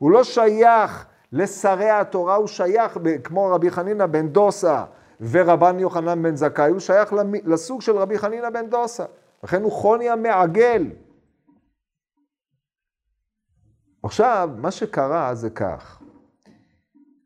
[0.00, 4.84] הוא לא שייך לשרי התורה, הוא שייך, כמו רבי חנינא בן דוסה
[5.20, 9.04] ורבן יוחנן בן זכאי, הוא שייך לסוג של רבי חנינא בן דוסה.
[9.44, 10.86] לכן הוא חוני המעגל.
[14.02, 16.02] עכשיו, מה שקרה זה כך,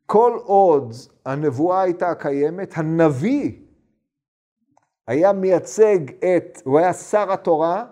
[0.06, 0.92] כל עוד
[1.26, 3.52] הנבואה הייתה קיימת, הנביא
[5.06, 7.84] היה מייצג את, הוא היה שר התורה,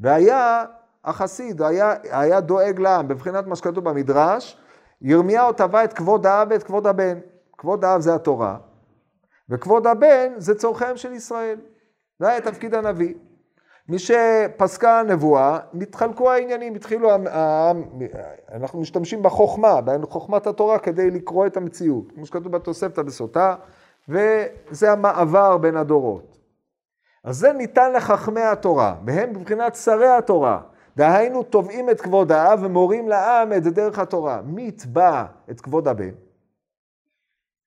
[0.00, 0.64] והיה
[1.04, 4.58] החסיד, היה, היה דואג לעם, בבחינת מה שכתוב במדרש,
[5.02, 7.18] ירמיהו תבע את כבוד האב ואת כבוד הבן.
[7.58, 8.56] כבוד האב זה התורה,
[9.48, 11.58] וכבוד הבן זה צורכיהם של ישראל.
[12.18, 13.14] זה היה תפקיד הנביא.
[13.88, 17.10] משפסקה הנבואה, נתחלקו העניינים, התחילו,
[18.52, 23.54] אנחנו משתמשים בחוכמה, בחוכמת התורה כדי לקרוא את המציאות, כמו שכתוב בתוספתא בסוטה,
[24.08, 26.38] וזה המעבר בין הדורות.
[27.24, 30.60] אז זה ניתן לחכמי התורה, והם מבחינת שרי התורה.
[30.96, 34.42] דהיינו תובעים את כבוד האב ומורים לעם את דרך התורה.
[34.42, 36.14] מי יתבע את כבוד הבן?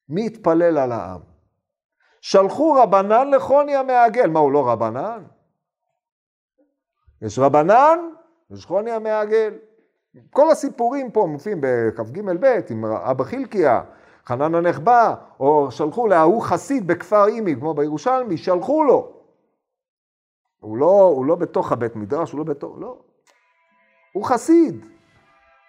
[0.09, 1.21] מי יתפלל על העם?
[2.21, 4.29] שלחו רבנן לחוני המעגל.
[4.29, 5.23] מה, הוא לא רבנן?
[7.21, 7.99] יש רבנן,
[8.51, 9.53] יש חוני המעגל.
[10.29, 13.83] כל הסיפורים פה מופיעים בכ"ג ב' עם אבא חילקיה,
[14.25, 19.13] חנן הנחבא, או שלחו להוא חסיד בכפר אימי, כמו בירושלמי, שלחו לו.
[20.59, 22.97] הוא לא, הוא לא בתוך הבית מדרש, הוא לא בתוך, לא.
[24.17, 24.85] הוא חסיד.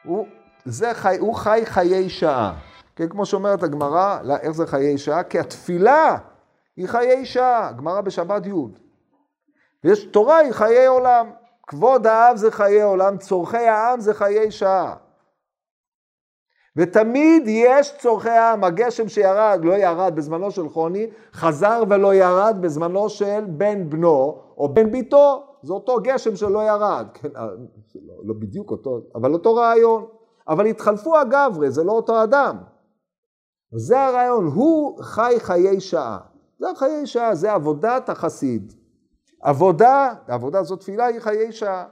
[0.05, 0.27] הוא,
[0.65, 2.55] זה חי, הוא חי חיי שעה.
[2.97, 5.23] כן, כמו שאומרת הגמרא, איך זה חיי שעה?
[5.23, 6.17] כי התפילה
[6.77, 8.53] היא חיי שעה, גמרא בשבת י'.
[9.85, 11.31] ויש תורה היא חיי עולם.
[11.67, 14.95] כבוד האב זה חיי עולם, צורכי העם זה חיי שעה.
[16.77, 23.09] ותמיד יש צורכי העם, הגשם שירד, לא ירד בזמנו של חוני, חזר ולא ירד בזמנו
[23.09, 27.47] של בן בנו או בן ביתו, זה אותו גשם שלא ירד, כן, אה,
[28.07, 30.07] לא, לא בדיוק אותו, אבל אותו רעיון,
[30.49, 32.57] אבל התחלפו הגברי, זה לא אותו אדם.
[33.77, 36.19] זה הרעיון, הוא חי חיי שעה,
[36.59, 38.73] זה חיי שעה, זה עבודת החסיד.
[39.43, 41.85] עבודה, העבודה הזאת תפילה היא חיי שעה.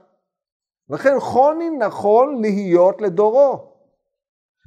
[0.91, 3.73] לכן חוני נכון להיות לדורו.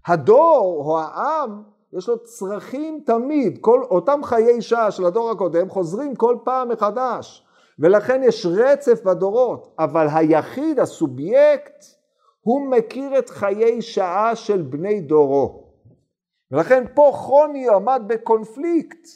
[0.08, 6.16] הדור או העם, יש לו צרכים תמיד, כל אותם חיי שעה של הדור הקודם חוזרים
[6.16, 7.46] כל פעם מחדש.
[7.80, 11.86] ולכן יש רצף בדורות, אבל היחיד, הסובייקט,
[12.42, 15.70] הוא מכיר את חיי שעה של בני דורו.
[16.52, 19.08] ולכן פה חוני עמד בקונפליקט.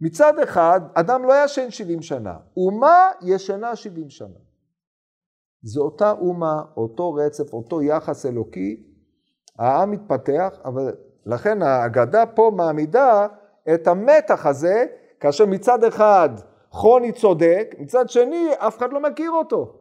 [0.00, 4.38] מצד אחד, אדם לא ישן 70 שנה, אומה ישנה 70 שנה.
[5.62, 8.82] זו אותה אומה, אותו רצף, אותו יחס אלוקי,
[9.58, 10.94] העם מתפתח, אבל
[11.26, 13.26] לכן ההגדה פה מעמידה
[13.74, 14.86] את המתח הזה,
[15.20, 16.30] כאשר מצד אחד
[16.72, 19.72] חוני צודק, מצד שני אף אחד לא מכיר אותו.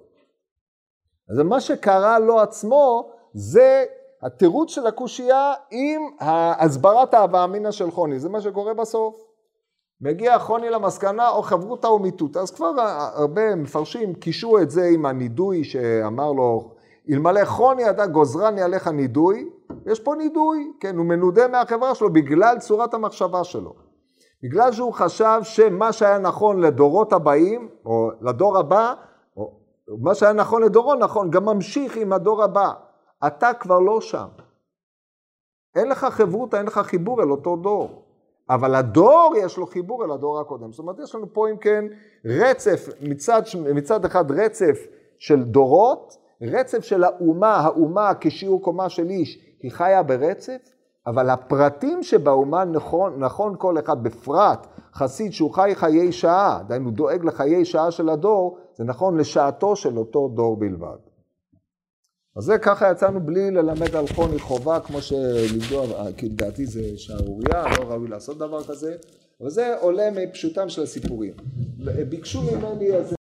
[1.30, 3.86] אז מה שקרה לו עצמו זה
[4.22, 9.16] התירוץ של הקושייה עם הסברת ההווה אמינא של חוני, זה מה שקורה בסוף.
[10.02, 12.00] מגיע חוני למסקנה או חברותא או
[12.36, 12.72] אז כבר
[13.16, 16.72] הרבה מפרשים קישרו את זה עם הנידוי שאמר לו,
[17.12, 19.50] אלמלא חוני אתה גוזרני עליך נידוי,
[19.86, 23.91] יש פה נידוי, כן, הוא מנודה מהחברה שלו בגלל צורת המחשבה שלו.
[24.44, 28.94] בגלל שהוא חשב שמה שהיה נכון לדורות הבאים, או לדור הבא,
[29.38, 29.52] או
[29.88, 32.72] מה שהיה נכון לדורו נכון, גם ממשיך עם הדור הבא.
[33.28, 34.28] אתה כבר לא שם.
[35.76, 38.04] אין לך חברותא, אין לך חיבור אל אותו דור.
[38.50, 40.72] אבל הדור יש לו חיבור אל הדור הקודם.
[40.72, 41.86] זאת אומרת, יש לנו פה אם כן
[42.26, 43.42] רצף, מצד,
[43.74, 44.88] מצד אחד רצף
[45.20, 50.70] של דורות, רצף של האומה, האומה כשיעור קומה של איש, היא חיה ברצף,
[51.08, 57.26] אבל הפרטים שבאומה נכון, נכון כל אחד בפרט, חסיד שהוא חי חיי שעה, דהיינו דואג
[57.26, 60.98] לחיי שעה של הדור, זה נכון לשעתו של אותו דור בלבד.
[62.36, 65.84] אז זה ככה יצאנו בלי ללמד על חוני חובה, כמו שלימדו,
[66.18, 68.96] כי לדעתי זה שערורייה, לא ראוי לעשות דבר כזה,
[69.42, 71.34] אבל זה עולה מפשוטם של הסיפורים.
[72.10, 73.16] ביקשו ממני איזה...